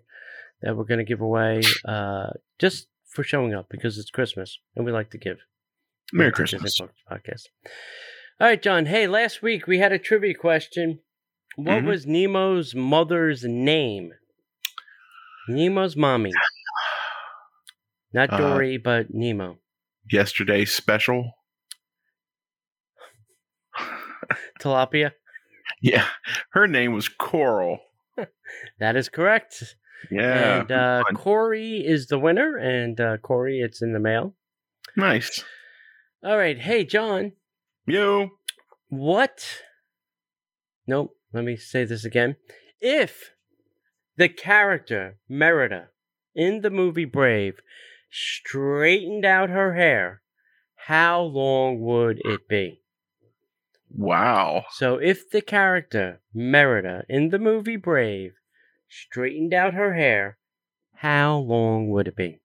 that 0.62 0.76
we're 0.76 0.84
going 0.84 0.98
to 0.98 1.04
give 1.04 1.20
away 1.20 1.62
uh, 1.84 2.30
just 2.58 2.88
for 3.08 3.22
showing 3.22 3.54
up 3.54 3.66
because 3.70 3.96
it's 3.96 4.10
Christmas 4.10 4.58
and 4.74 4.84
we 4.84 4.90
like 4.92 5.10
to 5.10 5.18
give. 5.18 5.38
Merry 6.12 6.30
It's 6.30 6.38
a 6.40 6.42
Disney 6.42 6.58
Christmas. 6.58 6.90
Podcast. 7.10 7.46
All 8.40 8.48
right, 8.48 8.60
John. 8.60 8.86
Hey, 8.86 9.06
last 9.06 9.40
week 9.42 9.66
we 9.66 9.78
had 9.78 9.92
a 9.92 9.98
trivia 9.98 10.34
question. 10.34 10.98
What 11.56 11.82
Mhm. 11.84 11.86
was 11.86 12.04
Nemo's 12.06 12.74
mother's 12.74 13.44
name? 13.44 14.12
Nemo's 15.48 15.94
mommy. 15.96 16.32
Not 18.14 18.32
Uh, 18.32 18.38
Dory, 18.38 18.78
but 18.78 19.12
Nemo. 19.12 19.58
Yesterday's 20.10 20.72
special. 20.72 21.32
Tilapia. 24.60 25.12
Yeah. 25.82 26.06
Her 26.50 26.66
name 26.66 26.92
was 26.92 27.08
Coral. 27.08 27.78
That 28.78 28.94
is 28.96 29.08
correct. 29.08 29.74
Yeah. 30.10 30.60
and 30.60 30.70
uh. 30.70 31.02
Corey 31.14 31.82
is 31.84 32.06
the 32.06 32.18
winner. 32.18 32.56
And 32.56 33.00
uh, 33.00 33.16
Corey, 33.18 33.58
it's 33.60 33.82
in 33.82 33.92
the 33.92 33.98
mail. 34.00 34.34
nice. 34.96 35.42
All 36.22 36.36
right. 36.38 36.58
Hey, 36.58 36.84
John. 36.84 37.32
Yo. 37.86 38.30
What? 38.88 39.44
Nope. 40.86 41.16
Let 41.32 41.44
me 41.44 41.56
say 41.56 41.84
this 41.84 42.04
again. 42.04 42.36
If 42.80 43.30
the 44.16 44.28
character 44.28 45.18
Merida 45.28 45.88
in 46.34 46.60
the 46.60 46.70
movie 46.70 47.04
Brave 47.06 47.54
straightened 48.14 49.24
out 49.24 49.50
her 49.50 49.74
hair, 49.74 50.22
how 50.76 51.20
long 51.22 51.80
would 51.80 52.20
it 52.24 52.48
be? 52.48 52.80
Wow. 53.90 54.64
So, 54.70 54.96
if 54.96 55.30
the 55.30 55.40
character 55.40 56.20
Merida 56.32 57.04
in 57.08 57.30
the 57.30 57.38
movie 57.38 57.76
Brave 57.76 58.32
straightened 58.88 59.52
out 59.52 59.74
her 59.74 59.94
hair, 59.94 60.38
how 60.96 61.38
long 61.38 61.90
would 61.90 62.08
it 62.08 62.16
be? 62.16 62.40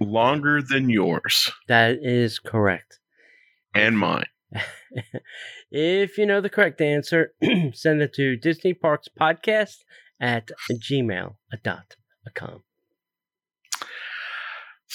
Longer 0.00 0.60
than 0.60 0.90
yours 0.90 1.52
That 1.68 1.98
is 2.02 2.38
correct. 2.40 2.98
and 3.74 3.96
mine. 3.98 4.26
if 5.70 6.18
you 6.18 6.26
know 6.26 6.40
the 6.40 6.48
correct 6.50 6.80
answer, 6.80 7.32
send 7.72 8.02
it 8.02 8.12
to 8.14 8.36
Disney 8.36 8.74
Parks 8.74 9.08
Podcast 9.20 9.78
at 10.20 10.50
gmail.com. 10.70 12.62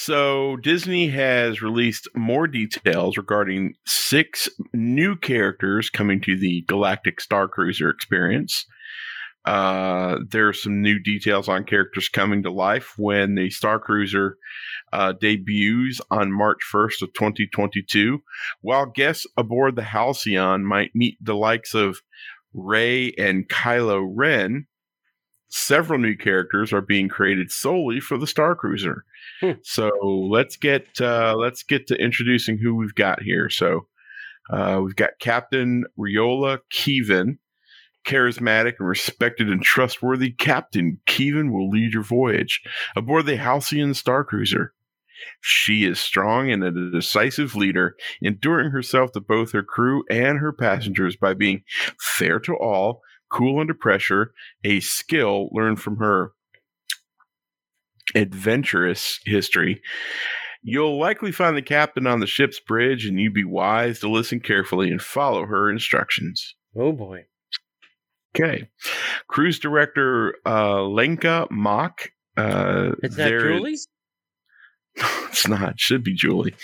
So 0.02 0.56
Disney 0.56 1.08
has 1.08 1.60
released 1.60 2.08
more 2.16 2.46
details 2.46 3.18
regarding 3.18 3.74
six 3.84 4.48
new 4.72 5.14
characters 5.14 5.90
coming 5.90 6.22
to 6.22 6.38
the 6.38 6.62
Galactic 6.62 7.20
Star 7.20 7.46
Cruiser 7.46 7.90
experience. 7.90 8.64
Uh, 9.44 10.16
there 10.26 10.48
are 10.48 10.54
some 10.54 10.80
new 10.80 10.98
details 10.98 11.50
on 11.50 11.64
characters 11.64 12.08
coming 12.08 12.42
to 12.44 12.50
life 12.50 12.94
when 12.96 13.34
the 13.34 13.50
Star 13.50 13.78
Cruiser 13.78 14.38
uh, 14.90 15.12
debuts 15.12 16.00
on 16.10 16.32
March 16.32 16.60
1st 16.72 17.02
of 17.02 17.12
2022. 17.12 18.22
While 18.62 18.86
guests 18.86 19.26
aboard 19.36 19.76
the 19.76 19.82
Halcyon 19.82 20.64
might 20.64 20.92
meet 20.94 21.18
the 21.20 21.36
likes 21.36 21.74
of 21.74 21.98
Rey 22.54 23.12
and 23.18 23.46
Kylo 23.50 24.10
Ren, 24.10 24.66
several 25.50 25.98
new 25.98 26.16
characters 26.16 26.72
are 26.72 26.80
being 26.80 27.10
created 27.10 27.50
solely 27.50 28.00
for 28.00 28.16
the 28.16 28.26
Star 28.26 28.54
Cruiser. 28.54 29.04
Hmm. 29.40 29.52
So 29.62 29.90
let's 30.02 30.56
get 30.56 31.00
uh, 31.00 31.34
let's 31.36 31.62
get 31.62 31.86
to 31.88 31.94
introducing 31.94 32.58
who 32.58 32.74
we've 32.74 32.94
got 32.94 33.22
here. 33.22 33.48
So 33.48 33.86
uh, 34.50 34.80
we've 34.84 34.96
got 34.96 35.18
Captain 35.20 35.84
Riyola 35.98 36.58
Keevan, 36.72 37.38
charismatic 38.04 38.74
and 38.78 38.88
respected 38.88 39.48
and 39.48 39.62
trustworthy 39.62 40.30
Captain 40.32 40.98
Keevan 41.06 41.52
will 41.52 41.68
lead 41.68 41.92
your 41.92 42.02
voyage 42.02 42.62
aboard 42.96 43.26
the 43.26 43.36
Halcyon 43.36 43.94
Star 43.94 44.24
Cruiser. 44.24 44.72
She 45.40 45.84
is 45.84 46.00
strong 46.00 46.50
and 46.50 46.64
a 46.64 46.90
decisive 46.90 47.54
leader, 47.54 47.94
enduring 48.22 48.70
herself 48.70 49.12
to 49.12 49.20
both 49.20 49.52
her 49.52 49.62
crew 49.62 50.02
and 50.10 50.38
her 50.38 50.52
passengers 50.52 51.16
by 51.16 51.34
being 51.34 51.62
fair 52.00 52.40
to 52.40 52.54
all, 52.54 53.02
cool 53.30 53.60
under 53.60 53.74
pressure, 53.74 54.32
a 54.64 54.80
skill 54.80 55.50
learned 55.52 55.80
from 55.80 55.98
her 55.98 56.32
adventurous 58.14 59.20
history. 59.24 59.82
You'll 60.62 60.98
likely 60.98 61.32
find 61.32 61.56
the 61.56 61.62
captain 61.62 62.06
on 62.06 62.20
the 62.20 62.26
ship's 62.26 62.60
bridge, 62.60 63.06
and 63.06 63.18
you'd 63.18 63.32
be 63.34 63.44
wise 63.44 63.98
to 64.00 64.10
listen 64.10 64.40
carefully 64.40 64.90
and 64.90 65.00
follow 65.00 65.46
her 65.46 65.70
instructions. 65.70 66.54
Oh 66.76 66.92
boy. 66.92 67.24
Okay. 68.36 68.68
Cruise 69.28 69.58
director 69.58 70.36
uh, 70.46 70.82
Lenka 70.82 71.48
Mok. 71.50 72.10
Uh, 72.36 72.92
Is 73.02 73.16
that 73.16 73.28
there 73.28 73.52
Julie? 73.52 73.72
is- 73.72 73.88
it's 74.96 75.46
not. 75.48 75.70
It 75.70 75.80
should 75.80 76.02
be 76.04 76.14
Julie. 76.14 76.54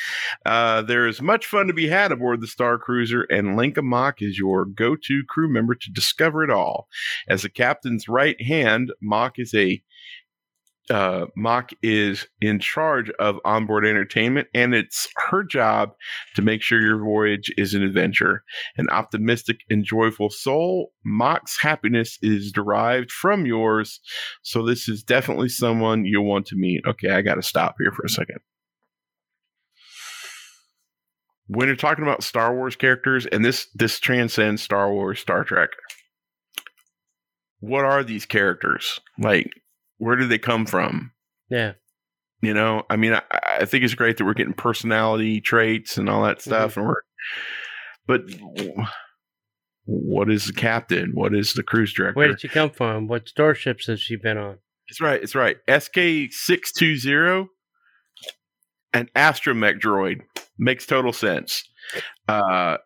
Uh, 0.45 0.83
there 0.83 1.07
is 1.07 1.23
much 1.23 1.47
fun 1.47 1.69
to 1.69 1.73
be 1.73 1.89
had 1.89 2.11
aboard 2.13 2.41
the 2.41 2.47
Star 2.49 2.77
Cruiser, 2.77 3.23
and 3.31 3.57
Lenka 3.57 3.83
Mok 3.83 4.21
is 4.21 4.37
your 4.39 4.65
go 4.65 4.97
to 4.97 5.23
crew 5.29 5.49
member 5.49 5.75
to 5.77 5.91
discover 5.91 6.43
it 6.45 6.51
all. 6.51 6.89
As 7.29 7.43
the 7.43 7.49
captain's 7.49 8.09
right 8.09 8.41
hand, 8.43 8.93
Mok 9.01 9.39
is 9.39 9.55
a 9.55 9.81
uh, 10.91 11.27
Mok 11.37 11.71
is 11.83 12.27
in 12.41 12.59
charge 12.59 13.11
of 13.19 13.39
onboard 13.45 13.87
entertainment, 13.87 14.49
and 14.55 14.75
it's 14.75 15.09
her 15.31 15.43
job 15.43 15.91
to 16.35 16.43
make 16.43 16.63
sure 16.63 16.81
your 16.81 17.03
voyage 17.03 17.53
is 17.57 17.75
an 17.75 17.83
adventure. 17.83 18.43
An 18.77 18.89
optimistic 18.91 19.61
and 19.69 19.85
joyful 19.85 20.31
soul, 20.31 20.93
Mok's 21.05 21.61
happiness 21.61 22.19
is 22.23 22.53
derived 22.53 23.11
from 23.11 23.47
yours. 23.47 24.01
So 24.43 24.65
this 24.65 24.89
is 24.89 25.03
definitely 25.03 25.49
someone 25.49 26.05
you'll 26.05 26.25
want 26.25 26.47
to 26.47 26.57
meet. 26.57 26.83
Okay, 26.87 27.11
I 27.11 27.23
got 27.23 27.35
to 27.35 27.43
stop 27.43 27.77
here 27.79 27.93
for 27.93 28.05
a 28.05 28.11
second. 28.11 28.39
When 31.49 31.69
you're 31.69 31.77
talking 31.77 32.03
about 32.03 32.25
Star 32.25 32.55
Wars 32.55 32.75
characters, 32.75 33.27
and 33.27 33.45
this 33.45 33.69
this 33.75 34.01
transcends 34.01 34.63
Star 34.63 34.93
Wars, 34.93 35.21
Star 35.21 35.45
Trek. 35.45 35.71
What 37.61 37.85
are 37.85 38.03
these 38.03 38.27
characters 38.27 39.01
like? 39.19 39.51
Where 39.99 40.17
do 40.17 40.27
they 40.27 40.39
come 40.39 40.67
from? 40.67 41.13
Yeah. 41.49 41.73
You 42.43 42.53
know, 42.53 42.85
I 42.91 42.97
mean, 42.97 43.15
I, 43.15 43.23
I 43.61 43.65
think 43.65 43.83
it's 43.83 43.95
great 43.95 44.19
that 44.19 44.25
we're 44.25 44.35
getting 44.35 44.53
personality 44.53 45.41
traits 45.41 45.97
and 45.97 46.09
all 46.09 46.23
that 46.25 46.43
stuff, 46.43 46.77
and 46.77 46.87
we're, 46.87 47.03
but 48.07 48.23
what 49.87 50.31
is 50.31 50.47
the 50.47 50.53
captain? 50.53 51.13
What 51.15 51.35
is 51.35 51.55
the 51.55 51.63
cruise 51.63 51.95
director? 51.95 52.19
Where 52.19 52.29
did 52.29 52.41
she 52.41 52.49
come 52.49 52.71
from? 52.71 53.09
What 53.09 53.29
starships 53.29 53.87
has 53.87 54.01
she 54.01 54.17
been 54.17 54.37
on? 54.37 54.59
It's 54.89 55.01
right. 55.01 55.21
It's 55.23 55.35
right. 55.35 55.57
SK 55.69 56.31
six 56.31 56.73
two 56.73 56.97
zero, 56.97 57.49
an 58.93 59.09
astromech 59.17 59.81
droid 59.81 60.21
makes 60.59 60.87
total 60.87 61.13
sense. 61.13 61.65
Uh, 62.29 62.77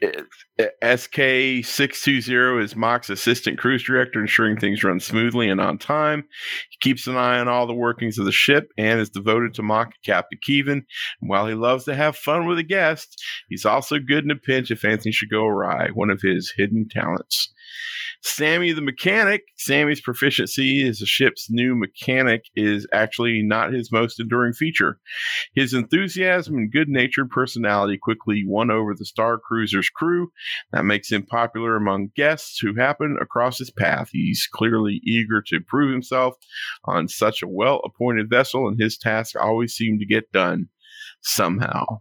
SK 0.00 1.64
six 1.64 2.02
two 2.02 2.20
zero 2.20 2.62
is 2.62 2.76
Mok's 2.76 3.10
assistant 3.10 3.58
cruise 3.58 3.82
director, 3.82 4.20
ensuring 4.20 4.56
things 4.56 4.84
run 4.84 5.00
smoothly 5.00 5.48
and 5.48 5.60
on 5.60 5.78
time. 5.78 6.24
He 6.70 6.76
keeps 6.80 7.06
an 7.06 7.16
eye 7.16 7.38
on 7.38 7.48
all 7.48 7.66
the 7.66 7.74
workings 7.74 8.18
of 8.18 8.24
the 8.24 8.32
ship 8.32 8.70
and 8.78 9.00
is 9.00 9.10
devoted 9.10 9.54
to 9.54 9.62
Mok 9.62 9.86
and 9.86 10.04
Captain 10.04 10.38
Keevan. 10.46 10.84
And 11.20 11.30
while 11.30 11.46
he 11.46 11.54
loves 11.54 11.84
to 11.84 11.94
have 11.94 12.16
fun 12.16 12.46
with 12.46 12.58
a 12.58 12.62
guest, 12.62 13.20
he's 13.48 13.64
also 13.64 13.98
good 13.98 14.24
in 14.24 14.30
a 14.30 14.36
pinch 14.36 14.70
if 14.70 14.84
anything 14.84 15.12
should 15.12 15.30
go 15.30 15.44
awry. 15.44 15.88
One 15.92 16.10
of 16.10 16.20
his 16.22 16.52
hidden 16.56 16.88
talents. 16.88 17.52
Sammy 18.22 18.72
the 18.72 18.82
mechanic. 18.82 19.42
Sammy's 19.56 20.00
proficiency 20.00 20.86
as 20.86 21.00
a 21.00 21.06
ship's 21.06 21.48
new 21.50 21.74
mechanic 21.74 22.44
is 22.54 22.86
actually 22.92 23.42
not 23.42 23.72
his 23.72 23.92
most 23.92 24.18
enduring 24.18 24.52
feature. 24.52 24.98
His 25.54 25.72
enthusiasm 25.72 26.56
and 26.56 26.72
good 26.72 26.88
natured 26.88 27.30
personality 27.30 27.98
quickly 27.98 28.44
won 28.46 28.70
over 28.70 28.94
the 28.94 29.04
Star 29.04 29.38
Cruiser's 29.38 29.88
crew. 29.88 30.32
That 30.72 30.84
makes 30.84 31.10
him 31.10 31.24
popular 31.24 31.76
among 31.76 32.12
guests 32.16 32.58
who 32.58 32.74
happen 32.74 33.16
across 33.20 33.58
his 33.58 33.70
path. 33.70 34.08
He's 34.12 34.48
clearly 34.52 35.00
eager 35.04 35.42
to 35.48 35.60
prove 35.60 35.92
himself 35.92 36.34
on 36.84 37.08
such 37.08 37.42
a 37.42 37.48
well 37.48 37.80
appointed 37.84 38.28
vessel, 38.28 38.68
and 38.68 38.80
his 38.80 38.98
tasks 38.98 39.36
always 39.36 39.74
seem 39.74 39.98
to 39.98 40.06
get 40.06 40.32
done 40.32 40.68
somehow. 41.20 42.00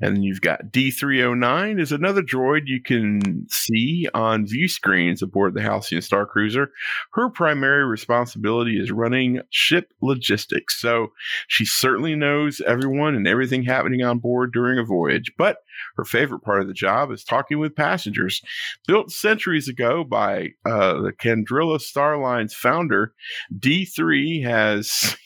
And 0.00 0.24
you've 0.24 0.40
got 0.40 0.72
D309 0.72 1.80
is 1.80 1.92
another 1.92 2.22
droid 2.22 2.62
you 2.66 2.82
can 2.82 3.46
see 3.48 4.08
on 4.12 4.46
view 4.46 4.68
screens 4.68 5.22
aboard 5.22 5.54
the 5.54 5.62
Halcyon 5.62 6.02
Star 6.02 6.26
Cruiser. 6.26 6.72
Her 7.12 7.30
primary 7.30 7.84
responsibility 7.84 8.78
is 8.78 8.90
running 8.90 9.40
ship 9.50 9.92
logistics. 10.02 10.80
So 10.80 11.12
she 11.46 11.64
certainly 11.64 12.16
knows 12.16 12.60
everyone 12.66 13.14
and 13.14 13.28
everything 13.28 13.62
happening 13.62 14.02
on 14.02 14.18
board 14.18 14.52
during 14.52 14.78
a 14.80 14.84
voyage. 14.84 15.32
But 15.38 15.58
her 15.96 16.04
favorite 16.04 16.42
part 16.42 16.60
of 16.60 16.66
the 16.66 16.74
job 16.74 17.12
is 17.12 17.22
talking 17.22 17.60
with 17.60 17.76
passengers. 17.76 18.42
Built 18.88 19.12
centuries 19.12 19.68
ago 19.68 20.02
by 20.02 20.50
uh, 20.66 21.02
the 21.02 21.12
Chandrila 21.12 21.80
Starline's 21.80 22.54
founder, 22.54 23.14
D3 23.56 24.42
has. 24.44 25.16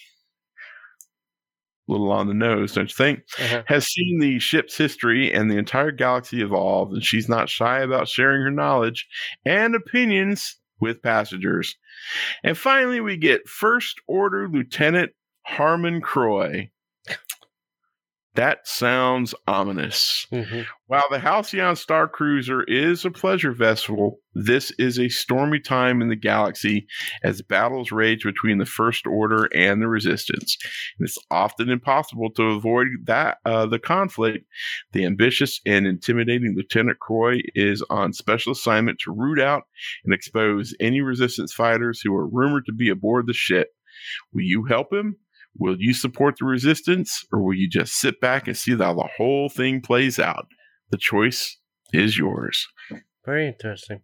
Little 1.89 2.13
on 2.13 2.29
the 2.29 2.35
nose, 2.35 2.75
don't 2.75 2.91
you 2.91 2.95
think? 2.95 3.21
Uh-huh. 3.39 3.63
Has 3.67 3.87
seen 3.87 4.19
the 4.21 4.39
ship's 4.39 4.77
history 4.77 5.33
and 5.33 5.51
the 5.51 5.57
entire 5.57 5.91
galaxy 5.91 6.43
evolve, 6.43 6.93
and 6.93 7.03
she's 7.03 7.29
not 7.29 7.49
shy 7.49 7.81
about 7.81 8.09
sharing 8.09 8.43
her 8.43 8.51
knowledge 8.51 9.07
and 9.45 9.75
opinions 9.75 10.57
with 10.81 11.03
passengers. 11.03 11.77
And 12.45 12.57
finally, 12.57 13.01
we 13.01 13.17
get 13.17 13.49
First 13.49 14.01
Order 14.07 14.49
Lieutenant 14.49 15.13
Harman 15.47 16.01
Kroy. 16.01 16.71
That 18.39 18.69
sounds 18.69 19.35
ominous. 19.49 20.29
Mhm. 20.33 20.65
While 20.87 21.09
the 21.11 21.19
Halcyon 21.19 21.75
Star 21.75 22.07
Cruiser 22.07 22.63
is 22.63 23.05
a 23.05 23.11
pleasure 23.11 23.51
vessel, 23.51 24.21
this 24.33 24.71
is 24.79 24.97
a 24.97 25.09
stormy 25.09 25.59
time 25.59 26.01
in 26.01 26.09
the 26.09 26.15
galaxy 26.15 26.87
as 27.25 27.43
battles 27.43 27.91
rage 27.91 28.23
between 28.23 28.59
the 28.59 28.65
First 28.65 29.09
Order 29.09 29.49
and 29.57 29.83
the 29.83 29.89
Resistance. 29.89 30.57
It's 31.01 31.19
often 31.33 31.69
impossible 31.69 32.31
to 32.37 32.45
avoid 32.45 32.87
that 33.07 33.39
uh, 33.45 33.67
the 33.67 33.81
conflict. 33.81 34.47
The 34.93 35.05
ambitious 35.05 35.61
and 35.67 35.85
intimidating 35.85 36.55
Lieutenant 36.57 37.01
Kroy 37.01 37.41
is 37.57 37.83
on 37.91 38.13
special 38.13 38.53
assignment 38.53 39.01
to 39.01 39.11
root 39.11 39.41
out 39.41 39.65
and 40.05 40.15
expose 40.15 40.77
any 40.79 41.01
Resistance 41.01 41.53
fighters 41.53 42.01
who 42.01 42.15
are 42.15 42.29
rumored 42.29 42.67
to 42.67 42.73
be 42.73 42.89
aboard 42.89 43.27
the 43.27 43.35
ship. 43.35 43.71
Will 44.33 44.43
you 44.43 44.63
help 44.63 44.93
him? 44.93 45.17
Will 45.59 45.77
you 45.79 45.93
support 45.93 46.37
the 46.39 46.47
resistance 46.47 47.25
or 47.33 47.43
will 47.43 47.55
you 47.55 47.69
just 47.69 47.95
sit 47.95 48.21
back 48.21 48.47
and 48.47 48.57
see 48.57 48.77
how 48.77 48.95
the 48.95 49.09
whole 49.17 49.49
thing 49.49 49.81
plays 49.81 50.19
out? 50.19 50.47
The 50.91 50.97
choice 50.99 51.59
is 51.93 52.17
yours. 52.17 52.67
Very 53.25 53.49
interesting. 53.49 54.01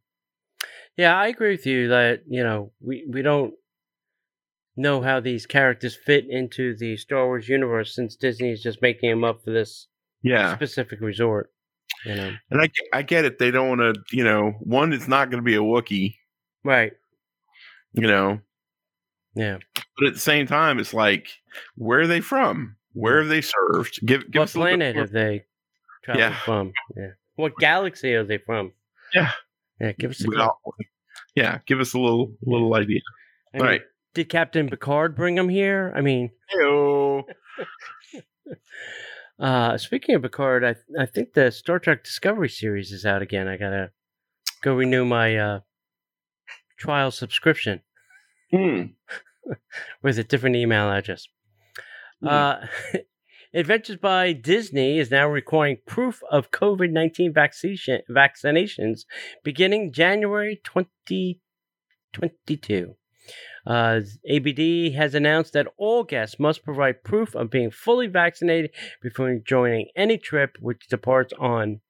Yeah, 0.96 1.16
I 1.16 1.28
agree 1.28 1.50
with 1.52 1.66
you 1.66 1.88
that, 1.88 2.22
you 2.28 2.42
know, 2.42 2.72
we, 2.80 3.06
we 3.08 3.22
don't 3.22 3.54
know 4.76 5.00
how 5.02 5.20
these 5.20 5.46
characters 5.46 5.96
fit 5.96 6.24
into 6.28 6.76
the 6.76 6.96
Star 6.96 7.26
Wars 7.26 7.48
universe 7.48 7.94
since 7.94 8.16
Disney 8.16 8.50
is 8.50 8.62
just 8.62 8.82
making 8.82 9.10
them 9.10 9.24
up 9.24 9.42
for 9.44 9.50
this 9.52 9.86
Yeah. 10.22 10.54
specific 10.56 11.00
resort. 11.00 11.50
You 12.04 12.14
know. 12.16 12.32
And 12.50 12.60
I, 12.60 12.68
I 12.92 13.02
get 13.02 13.24
it. 13.24 13.38
They 13.38 13.50
don't 13.50 13.68
want 13.68 13.80
to, 13.80 14.02
you 14.16 14.24
know, 14.24 14.52
one 14.60 14.92
is 14.92 15.06
not 15.08 15.30
going 15.30 15.42
to 15.42 15.44
be 15.44 15.54
a 15.54 15.60
Wookiee, 15.60 16.16
Right. 16.64 16.92
you 17.92 18.06
know, 18.06 18.40
Yeah. 19.36 19.58
but 19.98 20.06
at 20.08 20.14
the 20.14 20.20
same 20.20 20.46
time, 20.46 20.78
it's 20.78 20.94
like, 20.94 21.28
where 21.76 22.00
are 22.00 22.06
they 22.06 22.20
from? 22.20 22.76
Where 22.92 23.18
have 23.18 23.28
they 23.28 23.40
served? 23.40 23.98
Give, 24.06 24.20
give 24.30 24.40
what 24.40 24.44
us 24.44 24.54
a 24.54 24.58
little 24.60 24.78
bit 24.78 24.94
planet 24.94 24.96
have 24.96 25.10
they 25.10 25.44
traveled 26.04 26.20
Yeah. 26.20 26.38
from? 26.44 26.72
Yeah. 26.96 27.10
What 27.36 27.56
galaxy 27.58 28.14
are 28.14 28.24
they 28.24 28.38
from? 28.38 28.72
Yeah. 29.12 29.32
Yeah, 29.80 29.92
give 29.92 30.12
us 30.12 30.24
a. 30.24 30.28
Well, 30.28 30.60
yeah, 31.34 31.58
give 31.66 31.80
us 31.80 31.94
a 31.94 31.98
little 31.98 32.32
little 32.42 32.74
idea. 32.76 33.00
I 33.52 33.58
All 33.58 33.62
mean, 33.64 33.70
right. 33.72 33.82
did 34.14 34.28
Captain 34.28 34.68
Picard 34.70 35.16
bring 35.16 35.34
them 35.34 35.48
here? 35.48 35.92
I 35.96 36.00
mean, 36.00 36.30
Heyo. 36.54 37.24
uh, 39.38 39.76
speaking 39.78 40.14
of 40.14 40.22
Picard, 40.22 40.64
I 40.64 40.76
I 40.98 41.06
think 41.06 41.32
the 41.34 41.50
Star 41.50 41.78
Trek 41.80 42.04
Discovery 42.04 42.48
series 42.48 42.92
is 42.92 43.04
out 43.04 43.20
again. 43.22 43.48
I 43.48 43.56
gotta 43.56 43.90
go 44.62 44.74
renew 44.74 45.04
my 45.04 45.36
uh, 45.36 45.60
trial 46.78 47.10
subscription 47.10 47.80
Hmm. 48.50 48.82
with 50.02 50.18
a 50.18 50.24
different 50.24 50.56
email 50.56 50.90
address. 50.90 51.28
Hmm. 52.20 52.28
Uh, 52.28 52.66
Adventures 53.56 53.98
by 53.98 54.32
Disney 54.32 54.98
is 54.98 55.12
now 55.12 55.28
requiring 55.28 55.78
proof 55.86 56.24
of 56.28 56.50
COVID 56.50 56.90
19 56.90 57.32
vaccination, 57.32 58.02
vaccinations 58.10 59.04
beginning 59.44 59.92
January 59.92 60.60
2022. 60.64 62.96
Uh, 63.64 64.00
ABD 64.28 64.94
has 64.94 65.14
announced 65.14 65.52
that 65.52 65.68
all 65.76 66.02
guests 66.02 66.40
must 66.40 66.64
provide 66.64 67.04
proof 67.04 67.36
of 67.36 67.48
being 67.48 67.70
fully 67.70 68.08
vaccinated 68.08 68.72
before 69.00 69.38
joining 69.38 69.86
any 69.94 70.18
trip 70.18 70.56
which 70.60 70.88
departs 70.88 71.32
on 71.38 71.80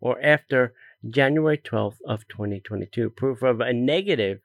or 0.00 0.20
after 0.22 0.74
January 1.08 1.56
12th 1.56 2.02
of 2.06 2.28
2022. 2.28 3.08
Proof 3.08 3.42
of 3.42 3.60
a 3.60 3.72
negative 3.72 4.40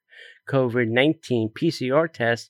COVID-19 0.49 1.53
PCR 1.53 2.11
test 2.11 2.49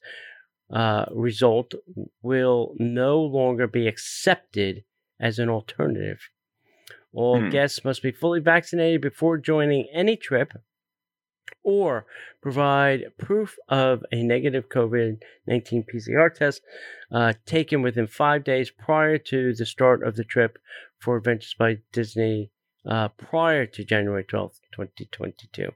uh, 0.71 1.05
result 1.11 1.73
will 2.21 2.75
no 2.77 3.19
longer 3.21 3.67
be 3.67 3.87
accepted 3.87 4.83
as 5.19 5.39
an 5.39 5.49
alternative. 5.49 6.29
All 7.13 7.39
Hmm. 7.41 7.49
guests 7.49 7.83
must 7.83 8.03
be 8.03 8.11
fully 8.11 8.39
vaccinated 8.39 9.01
before 9.01 9.37
joining 9.37 9.87
any 9.91 10.15
trip 10.15 10.53
or 11.63 12.05
provide 12.41 13.11
proof 13.17 13.57
of 13.67 14.03
a 14.11 14.23
negative 14.23 14.69
COVID 14.69 15.21
19 15.47 15.83
PCR 15.83 16.33
test 16.33 16.61
uh, 17.11 17.33
taken 17.45 17.81
within 17.81 18.07
five 18.07 18.43
days 18.43 18.69
prior 18.71 19.17
to 19.17 19.53
the 19.53 19.65
start 19.65 20.03
of 20.03 20.15
the 20.15 20.23
trip 20.23 20.57
for 20.99 21.17
Adventures 21.17 21.55
by 21.57 21.79
Disney 21.91 22.51
uh, 22.85 23.09
prior 23.09 23.65
to 23.65 23.83
January 23.83 24.23
12th, 24.23 24.59
2022. 24.71 25.71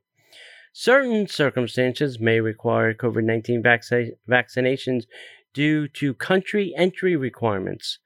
Certain 0.75 1.27
circumstances 1.27 2.19
may 2.19 2.39
require 2.39 2.95
COVID 2.95 3.23
19 3.23 3.61
vaccina- 3.61 4.17
vaccinations 4.27 5.03
due 5.53 5.87
to 5.87 6.15
country 6.15 6.73
entry 6.75 7.15
requirements. 7.15 7.99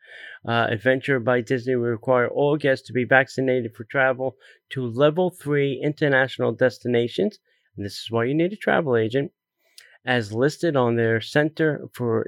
Uh, 0.46 0.68
Adventure 0.70 1.22
by 1.22 1.40
Disney 1.40 1.78
will 1.78 1.88
require 1.88 2.28
all 2.28 2.58
guests 2.58 2.86
to 2.88 2.94
be 2.94 3.06
vaccinated 3.06 3.74
for 3.74 3.86
travel 3.86 4.36
to 4.72 4.86
level 4.86 5.30
three 5.30 5.80
international 5.82 6.52
destinations. 6.52 7.40
And 7.78 7.86
this 7.86 8.00
is 8.00 8.12
why 8.12 8.26
you 8.26 8.34
need 8.34 8.52
a 8.52 8.58
travel 8.58 8.98
agent, 8.98 9.32
as 10.06 10.34
listed 10.34 10.76
on 10.76 10.98
their 10.98 11.22
Center 11.22 11.88
for 11.94 12.28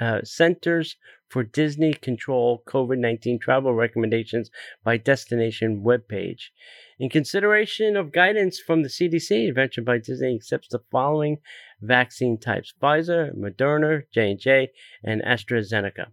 uh, 0.00 0.20
Centers 0.24 0.96
for 1.28 1.42
Disney 1.42 1.92
Control 1.92 2.62
COVID 2.66 2.98
19 2.98 3.38
travel 3.38 3.74
recommendations 3.74 4.50
by 4.82 4.96
destination 4.96 5.82
webpage. 5.84 6.44
In 6.98 7.10
consideration 7.10 7.96
of 7.96 8.12
guidance 8.12 8.60
from 8.60 8.82
the 8.82 8.88
CDC, 8.88 9.48
Adventure 9.48 9.82
by 9.82 9.98
Disney 9.98 10.36
accepts 10.36 10.68
the 10.68 10.78
following 10.92 11.38
vaccine 11.80 12.38
types: 12.38 12.72
Pfizer, 12.80 13.34
Moderna, 13.36 14.04
J 14.12 14.30
and 14.30 14.38
J, 14.38 14.70
and 15.02 15.20
AstraZeneca. 15.22 16.06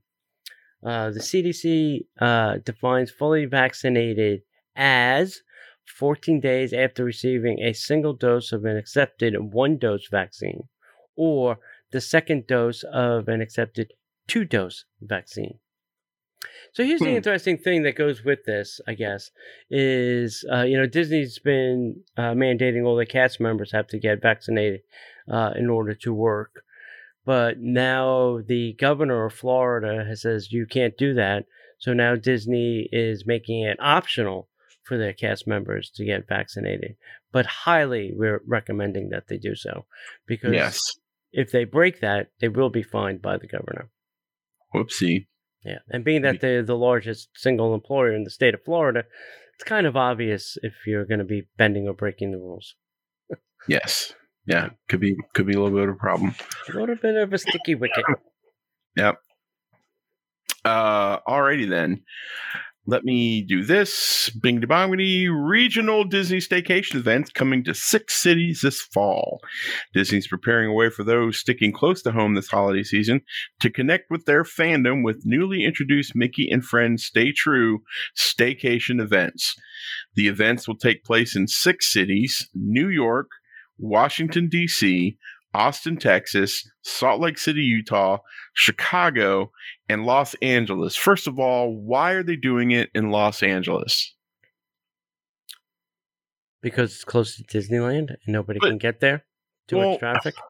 Uh, 0.83 1.11
the 1.11 1.19
CDC 1.19 2.05
uh, 2.19 2.57
defines 2.65 3.11
fully 3.11 3.45
vaccinated 3.45 4.41
as 4.75 5.41
14 5.85 6.39
days 6.39 6.73
after 6.73 7.03
receiving 7.03 7.59
a 7.59 7.73
single 7.73 8.13
dose 8.13 8.51
of 8.51 8.65
an 8.65 8.75
accepted 8.75 9.53
one 9.53 9.77
dose 9.77 10.07
vaccine, 10.09 10.67
or 11.15 11.59
the 11.91 12.01
second 12.01 12.47
dose 12.47 12.83
of 12.91 13.27
an 13.27 13.39
accepted 13.39 13.93
two 14.27 14.45
dose 14.45 14.85
vaccine. 14.99 15.59
So 16.73 16.83
here's 16.83 17.01
the 17.01 17.09
Hmm. 17.09 17.15
interesting 17.15 17.57
thing 17.57 17.83
that 17.83 17.95
goes 17.95 18.23
with 18.23 18.45
this, 18.45 18.79
I 18.87 18.93
guess, 18.93 19.31
is 19.69 20.45
uh, 20.51 20.63
you 20.63 20.77
know 20.77 20.87
Disney's 20.87 21.39
been 21.39 22.01
uh, 22.17 22.33
mandating 22.33 22.85
all 22.85 22.95
the 22.95 23.05
cast 23.05 23.39
members 23.39 23.71
have 23.71 23.87
to 23.87 23.99
get 23.99 24.21
vaccinated 24.21 24.81
uh, 25.29 25.51
in 25.55 25.69
order 25.69 25.93
to 25.95 26.13
work, 26.13 26.63
but 27.25 27.59
now 27.59 28.39
the 28.45 28.73
governor 28.73 29.25
of 29.25 29.33
Florida 29.33 30.03
has 30.05 30.21
says 30.21 30.51
you 30.51 30.65
can't 30.65 30.97
do 30.97 31.13
that. 31.15 31.45
So 31.77 31.93
now 31.93 32.15
Disney 32.15 32.87
is 32.91 33.25
making 33.25 33.63
it 33.63 33.77
optional 33.79 34.47
for 34.83 34.97
their 34.97 35.13
cast 35.13 35.47
members 35.47 35.89
to 35.95 36.05
get 36.05 36.27
vaccinated, 36.27 36.95
but 37.31 37.45
highly 37.45 38.13
we're 38.15 38.41
recommending 38.47 39.09
that 39.09 39.27
they 39.27 39.37
do 39.37 39.55
so 39.55 39.85
because 40.25 40.53
Yes. 40.53 40.79
if 41.31 41.51
they 41.51 41.63
break 41.63 42.01
that, 42.01 42.29
they 42.39 42.49
will 42.49 42.69
be 42.69 42.83
fined 42.83 43.21
by 43.21 43.37
the 43.37 43.47
governor. 43.47 43.89
Whoopsie. 44.73 45.27
Yeah, 45.63 45.79
and 45.89 46.03
being 46.03 46.23
that 46.23 46.41
they're 46.41 46.63
the 46.63 46.75
largest 46.75 47.29
single 47.35 47.73
employer 47.75 48.13
in 48.13 48.23
the 48.23 48.31
state 48.31 48.53
of 48.53 48.63
Florida, 48.63 49.03
it's 49.55 49.63
kind 49.63 49.85
of 49.85 49.95
obvious 49.95 50.57
if 50.63 50.73
you're 50.87 51.05
going 51.05 51.19
to 51.19 51.25
be 51.25 51.43
bending 51.57 51.87
or 51.87 51.93
breaking 51.93 52.31
the 52.31 52.37
rules. 52.39 52.75
Yes. 53.67 54.13
Yeah. 54.45 54.69
Could 54.89 54.99
be 54.99 55.15
could 55.33 55.45
be 55.45 55.53
a 55.53 55.61
little 55.61 55.77
bit 55.77 55.87
of 55.87 55.95
a 55.95 55.97
problem. 55.97 56.33
A 56.73 56.77
little 56.77 56.95
bit 56.95 57.15
of 57.15 57.31
a 57.31 57.37
sticky 57.37 57.75
wicket. 57.75 58.05
Yep. 58.97 59.19
Uh 60.65 61.19
alrighty 61.21 61.69
then. 61.69 62.03
Let 62.87 63.03
me 63.03 63.43
do 63.43 63.63
this. 63.63 64.31
Bing 64.31 64.59
bongity 64.61 65.27
regional 65.31 66.03
Disney 66.03 66.39
staycation 66.39 66.95
events 66.95 67.29
coming 67.29 67.63
to 67.63 67.75
six 67.75 68.15
cities 68.15 68.61
this 68.61 68.81
fall. 68.81 69.39
Disney's 69.93 70.27
preparing 70.27 70.69
a 70.69 70.73
way 70.73 70.89
for 70.89 71.03
those 71.03 71.37
sticking 71.37 71.71
close 71.71 72.01
to 72.01 72.11
home 72.11 72.33
this 72.33 72.49
holiday 72.49 72.81
season 72.81 73.21
to 73.59 73.69
connect 73.69 74.09
with 74.09 74.25
their 74.25 74.43
fandom 74.43 75.03
with 75.03 75.21
newly 75.25 75.63
introduced 75.63 76.15
Mickey 76.15 76.49
and 76.49 76.65
Friends 76.65 77.05
Stay 77.05 77.31
True 77.31 77.83
staycation 78.17 78.99
events. 78.99 79.55
The 80.15 80.27
events 80.27 80.67
will 80.67 80.77
take 80.77 81.03
place 81.03 81.35
in 81.35 81.47
six 81.47 81.93
cities 81.93 82.49
New 82.55 82.89
York, 82.89 83.29
Washington, 83.77 84.49
D.C., 84.49 85.17
Austin, 85.53 85.97
Texas, 85.97 86.69
Salt 86.81 87.19
Lake 87.19 87.37
City, 87.37 87.61
Utah, 87.61 88.19
Chicago, 88.53 89.51
and 89.91 90.05
Los 90.05 90.33
Angeles. 90.41 90.95
First 90.95 91.27
of 91.27 91.39
all, 91.39 91.73
why 91.75 92.11
are 92.13 92.23
they 92.23 92.35
doing 92.35 92.71
it 92.71 92.89
in 92.95 93.11
Los 93.11 93.43
Angeles? 93.43 94.13
because 96.61 96.91
it's 96.93 97.03
close 97.03 97.35
to 97.37 97.43
Disneyland 97.43 98.09
and 98.09 98.19
nobody 98.27 98.59
But- 98.59 98.69
can 98.69 98.77
get 98.77 98.99
there. 98.99 99.25
Too 99.67 99.77
well, 99.77 99.91
much 99.91 99.99
traffic. 99.99 100.35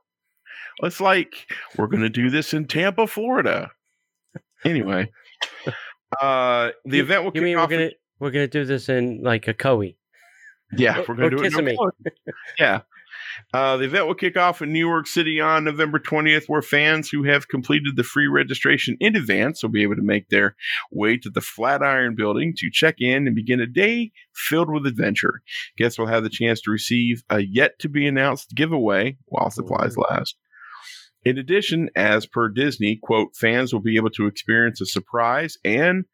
It's 0.83 0.99
like 1.01 1.47
we're 1.77 1.87
going 1.87 2.01
to 2.01 2.09
do 2.09 2.29
this 2.29 2.53
in 2.53 2.65
Tampa, 2.65 3.05
Florida. 3.05 3.69
Anyway, 4.65 5.11
uh, 6.21 6.71
the 6.85 6.97
You- 6.97 7.03
event 7.03 7.23
will 7.23 7.27
You 7.29 7.33
kick 7.33 7.43
mean 7.43 7.57
we're 7.57 7.63
off. 7.63 7.69
gonna 7.69 7.89
we're 8.19 8.31
gonna 8.31 8.47
do 8.47 8.65
this 8.65 8.89
in 8.89 9.21
like 9.21 9.45
Ocoee? 9.45 9.95
yeah, 10.75 10.99
we're 11.07 11.15
going 11.15 11.29
to 11.31 11.37
do 11.37 11.43
it. 11.43 11.53
in 11.69 11.77
yeah. 12.59 12.81
Uh, 13.53 13.77
the 13.77 13.85
event 13.85 14.07
will 14.07 14.15
kick 14.15 14.37
off 14.37 14.61
in 14.61 14.71
New 14.71 14.79
York 14.79 15.07
City 15.07 15.39
on 15.39 15.63
November 15.63 15.99
20th, 15.99 16.47
where 16.47 16.61
fans 16.61 17.09
who 17.09 17.23
have 17.23 17.47
completed 17.47 17.95
the 17.95 18.03
free 18.03 18.27
registration 18.27 18.97
in 18.99 19.15
advance 19.15 19.61
will 19.61 19.69
be 19.69 19.83
able 19.83 19.95
to 19.95 20.01
make 20.01 20.29
their 20.29 20.55
way 20.91 21.17
to 21.17 21.29
the 21.29 21.41
Flatiron 21.41 22.15
building 22.15 22.53
to 22.57 22.69
check 22.71 22.95
in 22.99 23.27
and 23.27 23.35
begin 23.35 23.59
a 23.59 23.67
day 23.67 24.11
filled 24.33 24.71
with 24.71 24.85
adventure. 24.85 25.41
Guests 25.77 25.97
will 25.97 26.07
have 26.07 26.23
the 26.23 26.29
chance 26.29 26.61
to 26.61 26.71
receive 26.71 27.23
a 27.29 27.39
yet 27.39 27.79
to 27.79 27.89
be 27.89 28.07
announced 28.07 28.55
giveaway 28.55 29.17
while 29.25 29.49
supplies 29.49 29.97
last. 29.97 30.35
In 31.23 31.37
addition, 31.37 31.89
as 31.95 32.25
per 32.25 32.49
Disney, 32.49 32.99
quote, 33.01 33.35
fans 33.35 33.73
will 33.73 33.81
be 33.81 33.95
able 33.95 34.09
to 34.11 34.25
experience 34.25 34.81
a 34.81 34.85
surprise 34.85 35.57
and 35.63 36.05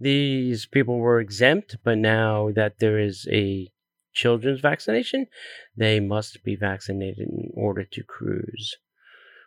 these 0.00 0.66
people 0.66 0.98
were 0.98 1.20
exempt, 1.20 1.76
but 1.84 1.98
now 1.98 2.50
that 2.56 2.80
there 2.80 2.98
is 2.98 3.28
a 3.30 3.70
children's 4.12 4.60
vaccination, 4.60 5.26
they 5.76 6.00
must 6.00 6.42
be 6.42 6.56
vaccinated 6.56 7.28
in 7.28 7.52
order 7.54 7.84
to 7.84 8.02
cruise. 8.02 8.76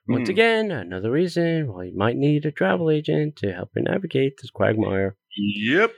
Once 0.08 0.28
Hmm. 0.28 0.32
again, 0.32 0.72
another 0.72 1.10
reason 1.12 1.68
why 1.74 1.86
you 1.86 1.96
might 1.96 2.16
need 2.16 2.46
a 2.46 2.52
travel 2.52 2.92
agent 2.92 3.36
to 3.38 3.52
help 3.54 3.72
you 3.76 3.82
navigate 3.84 4.38
this 4.42 4.52
quagmire. 4.52 5.16
Yep. 5.38 5.94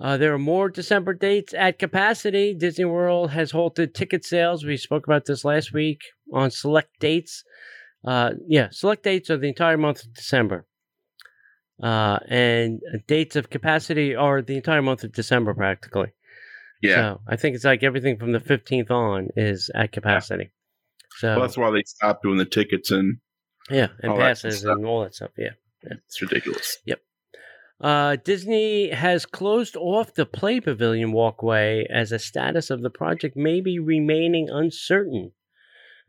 Uh, 0.00 0.16
there 0.16 0.34
are 0.34 0.38
more 0.38 0.68
December 0.68 1.14
dates 1.14 1.54
at 1.54 1.78
capacity. 1.78 2.54
Disney 2.54 2.84
World 2.84 3.30
has 3.30 3.52
halted 3.52 3.94
ticket 3.94 4.24
sales. 4.24 4.64
We 4.64 4.76
spoke 4.76 5.06
about 5.06 5.26
this 5.26 5.44
last 5.44 5.72
week 5.72 6.00
on 6.32 6.50
select 6.50 6.98
dates. 6.98 7.44
Uh, 8.04 8.32
yeah, 8.48 8.68
select 8.72 9.04
dates 9.04 9.30
are 9.30 9.36
the 9.36 9.46
entire 9.48 9.78
month 9.78 10.02
of 10.04 10.12
December. 10.14 10.66
Uh, 11.80 12.18
and 12.28 12.80
dates 13.06 13.36
of 13.36 13.50
capacity 13.50 14.14
are 14.14 14.42
the 14.42 14.56
entire 14.56 14.82
month 14.82 15.04
of 15.04 15.12
December 15.12 15.54
practically. 15.54 16.08
Yeah. 16.82 16.94
So 16.96 17.20
I 17.28 17.36
think 17.36 17.54
it's 17.54 17.64
like 17.64 17.84
everything 17.84 18.18
from 18.18 18.32
the 18.32 18.40
15th 18.40 18.90
on 18.90 19.28
is 19.36 19.70
at 19.74 19.92
capacity. 19.92 20.50
So, 21.18 21.28
well, 21.28 21.40
that's 21.40 21.56
why 21.56 21.70
they 21.70 21.82
stopped 21.86 22.22
doing 22.22 22.38
the 22.38 22.44
tickets, 22.44 22.90
and 22.90 23.18
yeah, 23.70 23.88
and 24.02 24.12
all 24.12 24.18
passes 24.18 24.64
and 24.64 24.84
all 24.86 25.02
that 25.02 25.14
stuff. 25.14 25.30
Yeah. 25.36 25.50
it's 25.82 26.20
ridiculous. 26.20 26.78
Uh, 27.80 28.16
Disney 28.24 28.90
has 28.90 29.26
closed 29.26 29.74
off 29.76 30.14
the 30.14 30.24
Play 30.24 30.60
Pavilion 30.60 31.10
walkway 31.10 31.84
as 31.92 32.12
a 32.12 32.18
status 32.18 32.70
of 32.70 32.80
the 32.80 32.90
project 32.90 33.36
may 33.36 33.60
be 33.60 33.80
remaining 33.80 34.48
uncertain. 34.48 35.32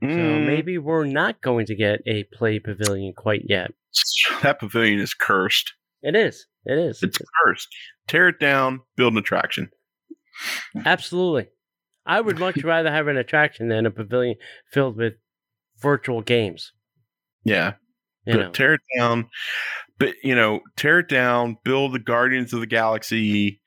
So 0.02 0.08
Mm, 0.08 0.46
maybe 0.46 0.78
we're 0.78 1.06
not 1.06 1.42
going 1.42 1.66
to 1.68 1.76
get 1.76 2.02
a 2.06 2.26
Play 2.26 2.60
Pavilion 2.60 3.14
quite 3.16 3.44
yet. 3.46 3.72
that 4.44 4.60
pavilion 4.60 5.00
is 5.00 5.14
cursed. 5.14 5.74
It 6.04 6.16
is. 6.16 6.46
It 6.66 6.78
is. 6.78 7.02
It's 7.02 7.18
cursed. 7.44 7.70
Tear 8.08 8.28
it 8.28 8.40
down, 8.40 8.82
build 8.96 9.14
an 9.14 9.20
attraction. 9.20 9.70
Absolutely. 10.86 11.48
I 12.06 12.22
would 12.22 12.40
much 12.40 12.58
rather 12.64 12.92
have 12.92 13.08
an 13.08 13.18
attraction 13.18 13.68
than 13.68 13.86
a 13.86 13.92
pavilion 13.92 14.36
filled 14.72 14.98
with 14.98 15.14
virtual 15.80 16.22
games. 16.22 16.74
Yeah. 17.44 17.74
You 18.26 18.34
but 18.34 18.40
know, 18.42 18.52
tear 18.52 18.74
it 18.76 18.82
down. 18.98 19.30
But 20.00 20.16
you 20.24 20.36
know, 20.36 20.62
tear 20.78 21.00
it 21.00 21.10
down, 21.10 21.58
build 21.64 21.94
the 21.94 22.00
Guardians 22.00 22.54
of 22.54 22.62
the 22.62 22.68
Galaxy 22.68 23.62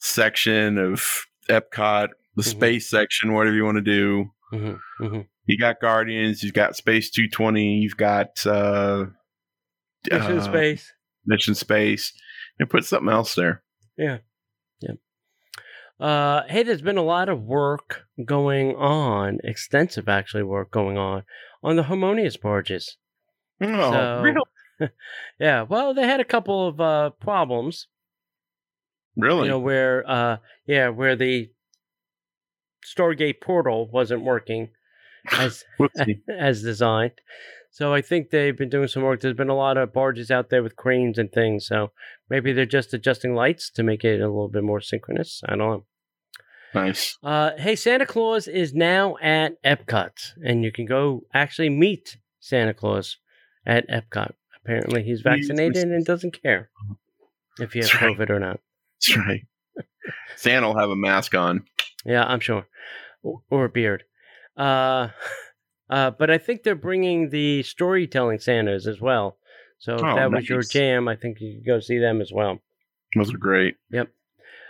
section 0.00 0.78
of 0.78 1.02
Epcot, 1.48 2.08
the 2.34 2.42
Mhm. 2.42 2.46
space 2.46 2.90
section, 2.90 3.32
whatever 3.32 3.56
you 3.56 3.64
want 3.64 3.76
to 3.78 3.82
do. 3.82 4.30
Mhm, 4.52 4.80
mhm. 5.00 5.28
You 5.46 5.58
got 5.58 5.80
Guardians, 5.80 6.42
you've 6.42 6.52
got 6.54 6.76
Space 6.76 7.10
220, 7.10 7.78
you've 7.78 7.96
got 7.96 8.46
uh, 8.46 9.06
Mission 10.10 10.38
uh, 10.38 10.42
Space. 10.42 10.92
Mission 11.24 11.54
Space, 11.54 12.12
and 12.58 12.68
put 12.68 12.84
something 12.84 13.12
else 13.12 13.34
there. 13.34 13.62
Uh, 15.98 16.42
hey, 16.48 16.62
there's 16.62 16.82
been 16.82 16.98
a 16.98 17.02
lot 17.02 17.28
of 17.28 17.42
work 17.42 18.02
going 18.24 18.74
on, 18.76 19.38
extensive 19.44 20.08
actually 20.08 20.42
work 20.42 20.70
going 20.70 20.98
on 20.98 21.22
on 21.62 21.76
the 21.76 21.84
Harmonious 21.84 22.36
barges. 22.36 22.96
Oh, 23.60 23.66
So- 23.92 24.22
really? 24.22 24.40
Yeah, 25.40 25.62
well, 25.62 25.94
they 25.94 26.02
had 26.06 26.20
a 26.20 26.24
couple 26.24 26.68
of 26.68 26.78
uh, 26.80 27.10
problems, 27.18 27.86
Really? 29.16 29.44
you 29.44 29.48
know, 29.48 29.58
where 29.58 30.04
uh, 30.06 30.36
yeah, 30.66 30.90
where 30.90 31.16
the 31.16 31.48
Stargate 32.84 33.40
portal 33.40 33.88
wasn't 33.90 34.22
working 34.22 34.68
as 35.32 35.64
as 36.28 36.62
designed. 36.62 37.12
So 37.76 37.92
I 37.92 38.00
think 38.00 38.30
they've 38.30 38.56
been 38.56 38.70
doing 38.70 38.88
some 38.88 39.02
work. 39.02 39.20
There's 39.20 39.36
been 39.36 39.50
a 39.50 39.54
lot 39.54 39.76
of 39.76 39.92
barges 39.92 40.30
out 40.30 40.48
there 40.48 40.62
with 40.62 40.76
cranes 40.76 41.18
and 41.18 41.30
things. 41.30 41.66
So 41.66 41.92
maybe 42.30 42.54
they're 42.54 42.64
just 42.64 42.94
adjusting 42.94 43.34
lights 43.34 43.68
to 43.72 43.82
make 43.82 44.02
it 44.02 44.18
a 44.22 44.28
little 44.28 44.48
bit 44.48 44.64
more 44.64 44.80
synchronous. 44.80 45.42
I 45.46 45.56
don't 45.56 45.58
know. 45.58 45.84
nice. 46.74 47.18
Uh, 47.22 47.50
hey, 47.58 47.76
Santa 47.76 48.06
Claus 48.06 48.48
is 48.48 48.72
now 48.72 49.16
at 49.20 49.62
Epcot, 49.62 50.32
and 50.42 50.64
you 50.64 50.72
can 50.72 50.86
go 50.86 51.24
actually 51.34 51.68
meet 51.68 52.16
Santa 52.40 52.72
Claus 52.72 53.18
at 53.66 53.86
Epcot. 53.90 54.32
Apparently, 54.64 55.02
he's 55.02 55.20
vaccinated 55.20 55.84
and 55.84 56.02
doesn't 56.02 56.42
care 56.42 56.70
if 57.60 57.74
you 57.74 57.82
have 57.82 57.90
That's 57.90 58.02
right. 58.02 58.16
COVID 58.16 58.30
or 58.30 58.40
not. 58.40 58.60
That's 59.02 59.18
right. 59.18 59.46
Santa 60.36 60.68
will 60.68 60.78
have 60.78 60.88
a 60.88 60.96
mask 60.96 61.34
on. 61.34 61.66
Yeah, 62.06 62.24
I'm 62.24 62.40
sure, 62.40 62.66
or, 63.22 63.42
or 63.50 63.66
a 63.66 63.68
beard. 63.68 64.04
Uh, 64.56 65.08
uh, 65.90 66.10
but 66.10 66.30
I 66.30 66.38
think 66.38 66.62
they're 66.62 66.74
bringing 66.74 67.30
the 67.30 67.62
storytelling 67.62 68.38
Santas 68.40 68.86
as 68.86 69.00
well. 69.00 69.38
So 69.78 69.94
if 69.94 70.02
Oh, 70.04 70.16
that 70.16 70.30
was 70.30 70.48
your 70.48 70.62
jam, 70.62 71.06
I 71.08 71.16
think 71.16 71.38
you 71.40 71.56
could 71.58 71.66
go 71.66 71.80
see 71.80 71.98
them 71.98 72.20
as 72.20 72.32
well. 72.32 72.60
Those 73.14 73.32
are 73.32 73.38
great. 73.38 73.76
Yep. 73.90 74.08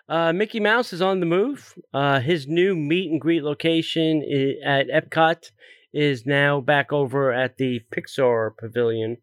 Uh, 0.09 0.33
Mickey 0.33 0.61
Mouse 0.61 0.93
is 0.93 1.03
on 1.03 1.21
the 1.21 1.27
move. 1.27 1.75
Uh, 1.93 2.21
his 2.21 2.47
new 2.47 2.77
meet 2.77 3.11
and 3.11 3.21
greet 3.21 3.43
location 3.43 4.23
at 4.65 4.89
Epcot 4.89 5.51
is 5.93 6.27
now 6.27 6.61
back 6.61 6.93
over 6.93 7.33
at 7.33 7.57
the 7.57 7.81
Pixar 7.93 8.57
Pavilion, 8.57 9.17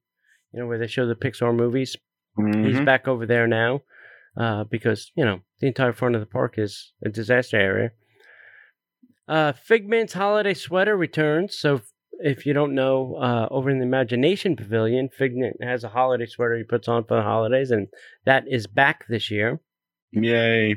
you 0.54 0.60
know, 0.60 0.68
where 0.68 0.78
they 0.80 0.88
show 0.88 1.06
the 1.06 1.16
Pixar 1.16 1.56
movies. 1.56 1.96
He's 2.36 2.78
Mhm. 2.78 2.86
back 2.86 3.08
over 3.08 3.26
there 3.26 3.48
now 3.48 3.82
uh, 4.36 4.64
because, 4.64 5.12
you 5.16 5.24
know, 5.24 5.42
the 5.60 5.68
entire 5.68 5.94
front 5.94 6.16
of 6.16 6.22
the 6.22 6.26
park 6.28 6.56
is 6.58 6.92
a 7.06 7.10
disaster 7.10 7.58
area. 7.60 7.92
Uh, 9.28 9.54
Figment's 9.54 10.14
holiday 10.14 10.54
sweater 10.54 10.96
returns. 10.98 11.58
So 11.58 11.76
if- 11.76 11.90
if 12.20 12.46
you 12.46 12.54
don't 12.54 12.76
know, 12.76 13.16
uh, 13.16 13.48
over 13.52 13.70
in 13.70 13.80
the 13.80 13.86
Imagination 13.86 14.56
Pavilion, 14.56 15.10
Figment 15.10 15.58
has 15.64 15.84
a 15.84 15.90
holiday 15.90 16.26
sweater 16.26 16.56
he 16.58 16.64
puts 16.64 16.88
on 16.88 17.04
for 17.06 17.16
the 17.18 17.24
holidays, 17.24 17.72
and 17.72 17.88
that 18.26 18.46
is 18.48 18.68
back 18.68 19.06
this 19.08 19.30
year. 19.32 19.60
Yay. 20.12 20.76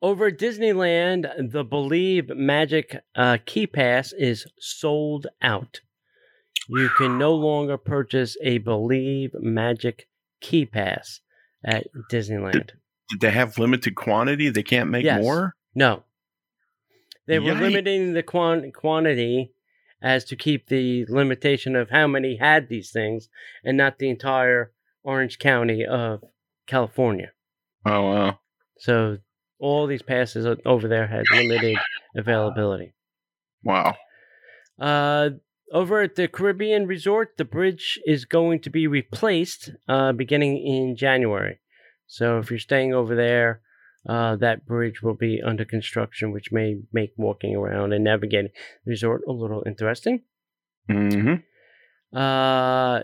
Over 0.00 0.26
at 0.26 0.38
Disneyland, 0.38 1.50
the 1.50 1.64
Believe 1.64 2.28
Magic 2.28 2.98
uh, 3.16 3.38
Key 3.46 3.66
Pass 3.66 4.12
is 4.12 4.46
sold 4.60 5.26
out. 5.42 5.80
You 6.68 6.88
can 6.90 7.18
no 7.18 7.34
longer 7.34 7.78
purchase 7.78 8.36
a 8.42 8.58
Believe 8.58 9.30
Magic 9.40 10.08
Key 10.40 10.66
Pass 10.66 11.20
at 11.64 11.86
Disneyland. 12.12 12.72
Did 13.10 13.20
they 13.20 13.30
have 13.30 13.58
limited 13.58 13.96
quantity? 13.96 14.50
They 14.50 14.62
can't 14.62 14.90
make 14.90 15.04
Yes. 15.04 15.22
more? 15.22 15.54
No. 15.74 16.04
They 17.28 17.38
were 17.38 17.52
Yikes. 17.52 17.60
limiting 17.60 18.12
the 18.14 18.22
quan- 18.22 18.72
quantity 18.72 19.52
as 20.02 20.24
to 20.24 20.36
keep 20.36 20.68
the 20.68 21.04
limitation 21.06 21.76
of 21.76 21.90
how 21.90 22.06
many 22.06 22.36
had 22.36 22.68
these 22.68 22.90
things 22.90 23.28
and 23.62 23.76
not 23.76 23.98
the 23.98 24.08
entire 24.08 24.72
Orange 25.04 25.38
County 25.38 25.84
of 25.84 26.24
California. 26.66 27.32
Oh, 27.84 28.02
wow. 28.02 28.38
So 28.78 29.18
all 29.58 29.86
these 29.86 30.02
passes 30.02 30.46
over 30.64 30.88
there 30.88 31.06
had 31.06 31.24
limited 31.30 31.76
availability. 32.16 32.94
Wow. 33.62 33.96
Uh, 34.78 35.30
over 35.72 36.00
at 36.00 36.14
the 36.14 36.28
Caribbean 36.28 36.86
Resort, 36.86 37.36
the 37.36 37.44
bridge 37.44 38.00
is 38.06 38.24
going 38.24 38.60
to 38.60 38.70
be 38.70 38.86
replaced 38.86 39.72
uh, 39.86 40.12
beginning 40.12 40.56
in 40.56 40.96
January. 40.96 41.58
So 42.06 42.38
if 42.38 42.50
you're 42.50 42.58
staying 42.58 42.94
over 42.94 43.14
there, 43.14 43.60
uh, 44.08 44.36
that 44.36 44.66
bridge 44.66 45.02
will 45.02 45.14
be 45.14 45.42
under 45.44 45.64
construction, 45.64 46.32
which 46.32 46.50
may 46.50 46.78
make 46.92 47.12
walking 47.16 47.54
around 47.54 47.92
and 47.92 48.02
navigating 48.02 48.50
the 48.84 48.90
resort 48.90 49.22
a 49.28 49.32
little 49.32 49.62
interesting. 49.66 50.22
hmm 50.88 51.34
Uh, 52.12 53.02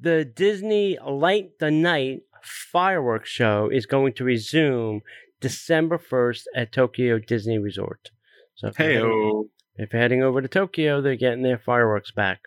the 0.00 0.24
Disney 0.24 0.98
Light 1.06 1.58
the 1.58 1.70
Night 1.70 2.22
fireworks 2.42 3.28
show 3.28 3.68
is 3.70 3.84
going 3.84 4.14
to 4.14 4.24
resume 4.24 5.02
December 5.40 5.98
1st 5.98 6.44
at 6.54 6.72
Tokyo 6.72 7.18
Disney 7.18 7.58
Resort. 7.58 8.10
So 8.54 8.68
if 8.68 8.78
you're, 8.78 8.88
heading, 8.88 9.04
oh. 9.04 9.50
if 9.76 9.92
you're 9.92 10.00
heading 10.00 10.22
over 10.22 10.40
to 10.40 10.48
Tokyo, 10.48 11.02
they're 11.02 11.16
getting 11.16 11.42
their 11.42 11.58
fireworks 11.58 12.10
back. 12.10 12.40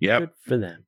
Yep. 0.00 0.20
Good 0.20 0.30
for 0.46 0.56
them. 0.56 0.86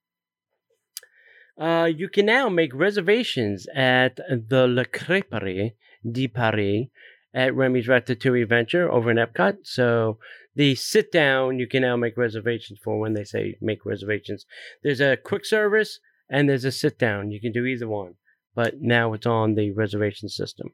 Uh, 1.59 1.87
you 1.87 2.09
can 2.09 2.27
now 2.27 2.49
make 2.49 2.75
reservations 2.75 3.67
at 3.75 4.17
the 4.17 4.67
Le 4.67 4.85
Crêperie 4.85 5.73
de 6.11 6.29
Paris 6.29 6.89
at 7.35 7.55
Remy's 7.55 7.87
Ratatouille 7.87 8.43
Adventure 8.43 8.91
over 8.91 9.11
in 9.11 9.17
Epcot. 9.19 9.59
So 9.65 10.19
the 10.55 10.75
sit 10.75 11.13
down 11.13 11.59
you 11.59 11.67
can 11.67 11.83
now 11.83 11.97
make 11.97 12.17
reservations 12.17 12.79
for 12.83 12.99
when 12.99 13.13
they 13.15 13.25
say 13.25 13.57
make 13.61 13.85
reservations. 13.85 14.47
There's 14.83 15.01
a 15.01 15.17
quick 15.17 15.45
service 15.45 16.01
and 16.31 16.49
there's 16.49 16.65
a 16.65 16.73
sit 16.73 16.99
down. 16.99 17.31
You 17.31 17.41
can 17.41 17.53
do 17.53 17.65
either 17.67 17.87
one, 17.89 18.15
but 18.55 18.81
now 18.81 19.13
it's 19.13 19.27
on 19.27 19.55
the 19.55 19.71
reservation 19.73 20.29
system. 20.29 20.69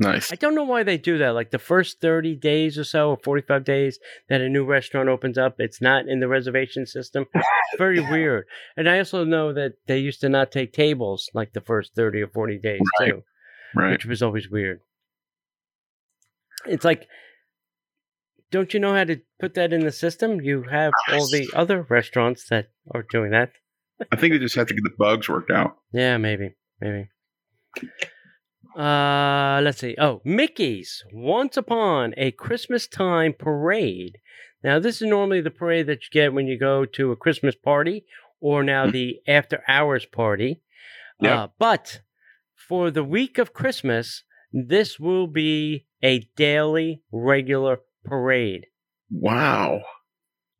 Nice. 0.00 0.30
I 0.30 0.36
don't 0.36 0.54
know 0.54 0.62
why 0.62 0.84
they 0.84 0.96
do 0.96 1.18
that. 1.18 1.30
Like 1.34 1.50
the 1.50 1.58
first 1.58 2.00
30 2.00 2.36
days 2.36 2.78
or 2.78 2.84
so, 2.84 3.10
or 3.10 3.16
45 3.24 3.64
days 3.64 3.98
that 4.28 4.40
a 4.40 4.48
new 4.48 4.64
restaurant 4.64 5.08
opens 5.08 5.36
up, 5.36 5.56
it's 5.58 5.80
not 5.82 6.06
in 6.06 6.20
the 6.20 6.28
reservation 6.28 6.86
system. 6.86 7.26
It's 7.34 7.46
Very 7.78 7.98
weird. 8.10 8.44
And 8.76 8.88
I 8.88 8.98
also 8.98 9.24
know 9.24 9.52
that 9.54 9.72
they 9.88 9.98
used 9.98 10.20
to 10.20 10.28
not 10.28 10.52
take 10.52 10.72
tables 10.72 11.28
like 11.34 11.52
the 11.52 11.60
first 11.60 11.96
30 11.96 12.22
or 12.22 12.28
40 12.28 12.58
days, 12.58 12.80
Right. 13.00 13.08
too, 13.10 13.24
Right. 13.74 13.92
which 13.92 14.06
was 14.06 14.22
always 14.22 14.48
weird. 14.48 14.80
It's 16.66 16.84
like, 16.84 17.06
don't 18.50 18.72
you 18.72 18.80
know 18.80 18.94
how 18.94 19.04
to 19.04 19.20
put 19.40 19.54
that 19.54 19.72
in 19.72 19.84
the 19.84 19.92
system? 19.92 20.40
You 20.40 20.64
have 20.64 20.92
all 21.12 21.28
the 21.30 21.50
other 21.54 21.82
restaurants 21.88 22.48
that 22.48 22.70
are 22.90 23.04
doing 23.10 23.30
that. 23.30 23.52
I 24.12 24.16
think 24.16 24.32
they 24.32 24.38
just 24.38 24.54
have 24.54 24.68
to 24.68 24.74
get 24.74 24.84
the 24.84 24.94
bugs 24.98 25.28
worked 25.28 25.50
out. 25.50 25.76
Yeah, 25.92 26.16
maybe, 26.16 26.54
maybe. 26.80 27.08
Uh, 28.76 29.60
let's 29.62 29.80
see. 29.80 29.96
Oh, 29.98 30.20
Mickey's 30.24 31.04
Once 31.12 31.56
Upon 31.56 32.14
a 32.16 32.30
Christmas 32.30 32.86
Time 32.86 33.34
Parade. 33.36 34.18
Now, 34.62 34.78
this 34.78 35.02
is 35.02 35.08
normally 35.08 35.40
the 35.40 35.50
parade 35.50 35.86
that 35.86 36.02
you 36.02 36.08
get 36.12 36.32
when 36.32 36.46
you 36.46 36.58
go 36.58 36.84
to 36.84 37.12
a 37.12 37.16
Christmas 37.16 37.54
party 37.54 38.04
or 38.40 38.62
now 38.62 38.86
the 38.86 39.18
after 39.26 39.62
hours 39.68 40.06
party. 40.06 40.62
Yep. 41.20 41.36
Uh, 41.36 41.48
but 41.58 42.00
for 42.68 42.90
the 42.90 43.04
week 43.04 43.38
of 43.38 43.54
Christmas, 43.54 44.24
this 44.52 45.00
will 45.00 45.26
be 45.26 45.86
a 46.02 46.28
daily 46.36 47.02
regular 47.10 47.80
parade. 48.04 48.66
Wow. 49.10 49.80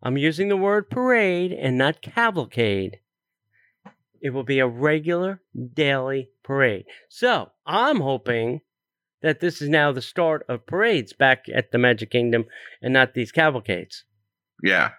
I'm 0.02 0.16
using 0.16 0.48
the 0.48 0.56
word 0.56 0.90
parade 0.90 1.52
and 1.52 1.76
not 1.76 2.02
cavalcade. 2.02 2.98
It 4.20 4.30
will 4.30 4.44
be 4.44 4.59
a 4.59 4.66
regular 4.66 5.42
daily 5.74 6.30
parade. 6.42 6.84
So 7.09 7.50
I'm 7.66 8.00
hoping 8.00 8.62
that 9.22 9.40
this 9.40 9.61
is 9.61 9.68
now 9.68 9.92
the 9.92 10.02
start 10.02 10.44
of 10.48 10.66
parades 10.66 11.12
back 11.12 11.44
at 11.52 11.72
the 11.72 11.78
Magic 11.78 12.11
Kingdom 12.11 12.44
and 12.80 12.92
not 12.92 13.14
these 13.14 13.32
cavalcades. 13.32 14.04
Yeah. 14.62 14.92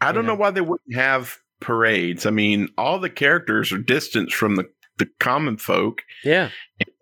I 0.00 0.12
don't 0.12 0.24
Yeah. 0.24 0.28
know 0.32 0.36
why 0.36 0.50
they 0.50 0.60
wouldn't 0.60 0.94
have 0.94 1.38
parades. 1.60 2.26
I 2.26 2.30
mean, 2.30 2.68
all 2.76 2.98
the 2.98 3.10
characters 3.10 3.72
are 3.72 3.78
distanced 3.78 4.34
from 4.34 4.56
the, 4.56 4.68
the 4.98 5.06
common 5.20 5.56
folk, 5.56 6.02
Yeah. 6.24 6.50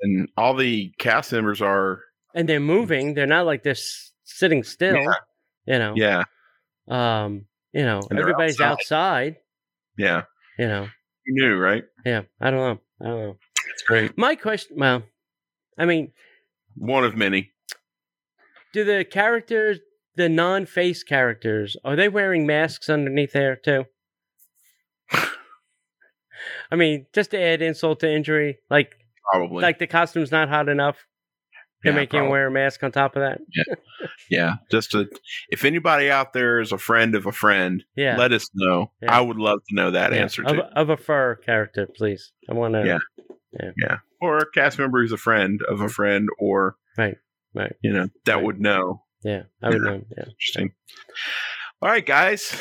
and 0.01 0.29
all 0.37 0.55
the 0.55 0.93
cast 0.99 1.33
members 1.33 1.61
are, 1.61 2.01
And 2.35 2.49
they're 2.49 2.61
moving. 2.61 3.15
They're 3.15 3.27
not 3.27 3.45
like 3.47 3.63
they're 3.63 3.73
s- 3.73 4.13
sitting 4.25 4.63
still. 4.65 4.97
Yeah. 4.97 5.15
You 5.67 5.79
know. 5.79 5.95
yeah, 5.97 6.23
Um, 6.89 7.47
you 7.73 7.83
know, 7.83 8.01
everybody's 8.11 8.61
outside. 8.61 8.73
outside. 8.73 9.37
yeah. 9.99 10.23
You 10.59 10.69
know. 10.69 10.89
You 11.27 11.35
knew, 11.35 11.57
right? 11.57 11.85
Yeah. 12.05 12.23
I 12.41 12.51
don't 12.51 12.59
know. 12.61 12.81
I 13.01 13.05
don't 13.11 13.21
know. 13.21 13.39
It's 13.71 13.83
great. 13.83 14.17
My 14.19 14.35
question 14.35 14.77
well, 14.79 15.03
I 15.79 15.85
mean, 15.85 16.13
One 16.77 17.05
of 17.05 17.17
many. 17.17 17.53
do 18.73 18.85
the 18.85 19.05
characters 19.05 19.79
the 20.17 20.29
non-face 20.29 21.03
characters 21.05 21.77
are 21.85 21.97
they 21.97 22.09
wearing 22.09 22.47
masks 22.47 22.91
underneath 22.91 23.33
there 23.33 23.57
too 23.57 23.85
i 26.71 26.77
mean 26.77 27.07
just 27.15 27.31
to 27.33 27.41
add 27.41 27.63
insult 27.63 28.01
to 28.01 28.11
injury 28.13 28.59
like 28.71 28.95
Probably. 29.31 29.63
like 29.63 29.79
the 29.79 29.87
costume's 29.87 30.33
not 30.33 30.49
hot 30.49 30.69
enough 30.69 30.97
to 31.85 31.91
Yeah, 31.91 31.95
make 31.97 32.13
him 32.13 32.29
wear 32.29 32.47
a 32.47 32.51
mask 32.51 32.83
on 32.85 32.93
top 32.93 33.17
of 33.17 33.23
that 33.23 33.41
Yeah. 33.55 33.75
yeah, 34.31 34.53
Just 34.71 34.93
to, 34.93 35.09
if 35.51 35.65
anybody 35.65 36.11
out 36.11 36.33
there 36.33 36.61
is 36.61 36.71
a 36.73 36.79
friend 36.79 37.15
of 37.15 37.27
a 37.27 37.33
friend, 37.33 37.83
yeah 37.97 38.17
let 38.17 38.33
us 38.33 38.49
know. 38.55 38.91
Yeah. 39.03 39.17
I 39.17 39.21
would 39.21 39.37
love 39.39 39.61
to 39.69 39.75
know 39.75 39.91
that 39.91 40.13
answer 40.13 40.43
of, 40.45 40.57
too. 40.57 40.63
of 40.63 40.91
a 40.91 40.97
fur 40.97 41.37
character 41.37 41.87
please 41.97 42.33
i 42.49 42.53
want 42.55 42.75
to 42.75 42.85
Yeah. 42.87 42.99
Yeah, 43.77 43.99
or 44.21 44.39
a 44.39 44.51
cast 44.55 44.79
member 44.79 45.03
who's 45.03 45.13
a 45.13 45.17
friend 45.19 45.61
of 45.69 45.81
a 45.83 45.89
friend, 45.89 46.29
or 46.39 46.77
Right, 46.97 47.17
right. 47.55 47.75
You 47.83 47.93
know 47.93 48.09
that 48.25 48.37
Right. 48.37 48.45
would 48.45 48.61
know. 48.61 49.03
yeah 49.25 49.43
i 49.63 49.69
would 49.69 49.83
know 49.83 50.03
yeah 50.17 50.25
Interesting. 50.25 50.73
All 51.83 51.89
right, 51.91 52.07
guys. 52.07 52.55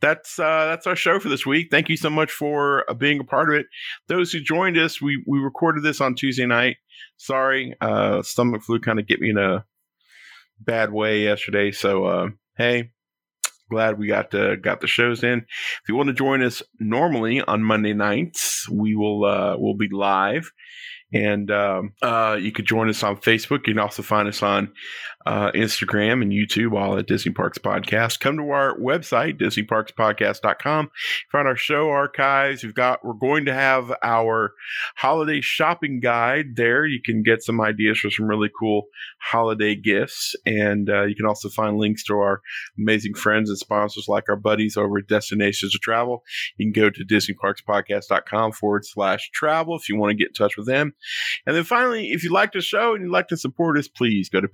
That's 0.00 0.38
uh, 0.38 0.66
that's 0.66 0.86
our 0.86 0.96
show 0.96 1.20
for 1.20 1.28
this 1.28 1.44
week. 1.44 1.68
Thank 1.70 1.88
you 1.88 1.96
so 1.96 2.10
much 2.10 2.30
for 2.30 2.90
uh, 2.90 2.94
being 2.94 3.20
a 3.20 3.24
part 3.24 3.50
of 3.50 3.60
it. 3.60 3.66
Those 4.08 4.32
who 4.32 4.40
joined 4.40 4.78
us, 4.78 5.00
we 5.00 5.22
we 5.26 5.38
recorded 5.38 5.82
this 5.82 6.00
on 6.00 6.14
Tuesday 6.14 6.46
night. 6.46 6.76
Sorry, 7.16 7.74
uh, 7.80 8.22
stomach 8.22 8.62
flu 8.62 8.80
kind 8.80 8.98
of 8.98 9.06
get 9.06 9.20
me 9.20 9.30
in 9.30 9.38
a 9.38 9.64
bad 10.58 10.92
way 10.92 11.24
yesterday. 11.24 11.70
So 11.70 12.04
uh, 12.06 12.28
hey, 12.56 12.90
glad 13.70 13.98
we 13.98 14.06
got 14.08 14.34
uh, 14.34 14.56
got 14.56 14.80
the 14.80 14.86
shows 14.86 15.22
in. 15.22 15.38
If 15.38 15.88
you 15.88 15.94
want 15.94 16.08
to 16.08 16.14
join 16.14 16.42
us 16.42 16.62
normally 16.78 17.40
on 17.40 17.62
Monday 17.62 17.94
nights, 17.94 18.68
we 18.68 18.94
will 18.94 19.24
uh, 19.24 19.56
we'll 19.58 19.76
be 19.76 19.88
live. 19.90 20.50
And 21.12 21.50
um, 21.50 21.92
uh, 22.02 22.38
you 22.40 22.52
could 22.52 22.66
join 22.66 22.88
us 22.88 23.02
on 23.02 23.16
Facebook. 23.16 23.66
You 23.66 23.74
can 23.74 23.78
also 23.80 24.02
find 24.02 24.28
us 24.28 24.42
on 24.42 24.72
uh, 25.26 25.52
Instagram 25.52 26.22
and 26.22 26.32
YouTube, 26.32 26.78
all 26.78 26.96
at 26.98 27.06
Disney 27.06 27.32
Parks 27.32 27.58
Podcast. 27.58 28.20
Come 28.20 28.38
to 28.38 28.50
our 28.50 28.78
website, 28.78 29.38
DisneyParksPodcast.com. 29.38 30.90
Find 31.30 31.48
our 31.48 31.56
show 31.56 31.90
archives. 31.90 32.62
We've 32.62 32.74
got, 32.74 33.04
we're 33.04 33.12
going 33.12 33.44
to 33.44 33.54
have 33.54 33.92
our 34.02 34.54
holiday 34.96 35.40
shopping 35.40 36.00
guide 36.00 36.56
there. 36.56 36.86
You 36.86 37.00
can 37.04 37.22
get 37.22 37.42
some 37.42 37.60
ideas 37.60 37.98
for 37.98 38.10
some 38.10 38.26
really 38.26 38.50
cool 38.58 38.84
holiday 39.20 39.74
gifts. 39.74 40.34
And 40.46 40.88
uh, 40.88 41.02
you 41.02 41.14
can 41.14 41.26
also 41.26 41.50
find 41.50 41.76
links 41.76 42.02
to 42.04 42.14
our 42.14 42.40
amazing 42.78 43.14
friends 43.14 43.50
and 43.50 43.58
sponsors 43.58 44.08
like 44.08 44.28
our 44.28 44.36
buddies 44.36 44.76
over 44.76 44.98
at 44.98 45.06
Destinations 45.06 45.72
to 45.72 45.78
Travel. 45.78 46.22
You 46.56 46.66
can 46.66 46.80
go 46.80 46.88
to 46.88 47.04
DisneyParksPodcast.com 47.04 48.52
forward 48.52 48.86
slash 48.86 49.30
travel 49.32 49.76
if 49.76 49.88
you 49.88 49.96
want 49.96 50.12
to 50.12 50.16
get 50.16 50.28
in 50.28 50.34
touch 50.34 50.56
with 50.56 50.66
them. 50.66 50.94
And 51.46 51.54
then 51.54 51.64
finally, 51.64 52.12
if 52.12 52.24
you 52.24 52.32
like 52.32 52.52
the 52.52 52.62
show 52.62 52.94
and 52.94 53.04
you'd 53.04 53.12
like 53.12 53.28
to 53.28 53.36
support 53.36 53.78
us, 53.78 53.86
please 53.86 54.30
go 54.30 54.40
to 54.40 54.48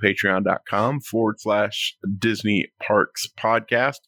patreon.com 0.57 1.01
forward 1.01 1.41
slash 1.41 1.97
Disney 2.19 2.71
Parks 2.81 3.27
Podcast. 3.39 3.99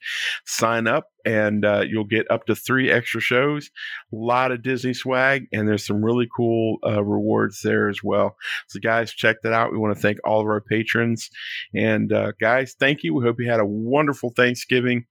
Sign 0.46 0.86
up 0.86 1.08
and 1.24 1.64
uh, 1.64 1.84
you'll 1.88 2.04
get 2.04 2.30
up 2.30 2.46
to 2.46 2.54
three 2.54 2.90
extra 2.90 3.20
shows, 3.20 3.70
a 4.12 4.16
lot 4.16 4.52
of 4.52 4.62
Disney 4.62 4.94
swag, 4.94 5.46
and 5.52 5.68
there's 5.68 5.86
some 5.86 6.04
really 6.04 6.28
cool 6.34 6.78
uh, 6.86 7.04
rewards 7.04 7.60
there 7.62 7.88
as 7.88 8.02
well. 8.02 8.36
So, 8.68 8.80
guys, 8.80 9.12
check 9.12 9.36
that 9.42 9.52
out. 9.52 9.72
We 9.72 9.78
want 9.78 9.94
to 9.94 10.00
thank 10.00 10.18
all 10.24 10.40
of 10.40 10.46
our 10.46 10.60
patrons. 10.60 11.28
And, 11.74 12.12
uh, 12.12 12.32
guys, 12.40 12.74
thank 12.78 13.02
you. 13.02 13.14
We 13.14 13.24
hope 13.24 13.36
you 13.40 13.50
had 13.50 13.60
a 13.60 13.66
wonderful 13.66 14.32
Thanksgiving. 14.36 15.04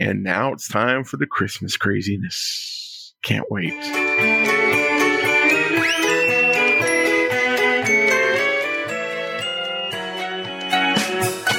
And 0.00 0.22
now 0.22 0.52
it's 0.52 0.68
time 0.68 1.04
for 1.04 1.16
the 1.16 1.26
Christmas 1.26 1.76
craziness. 1.76 3.14
Can't 3.22 3.50
wait. 3.50 3.74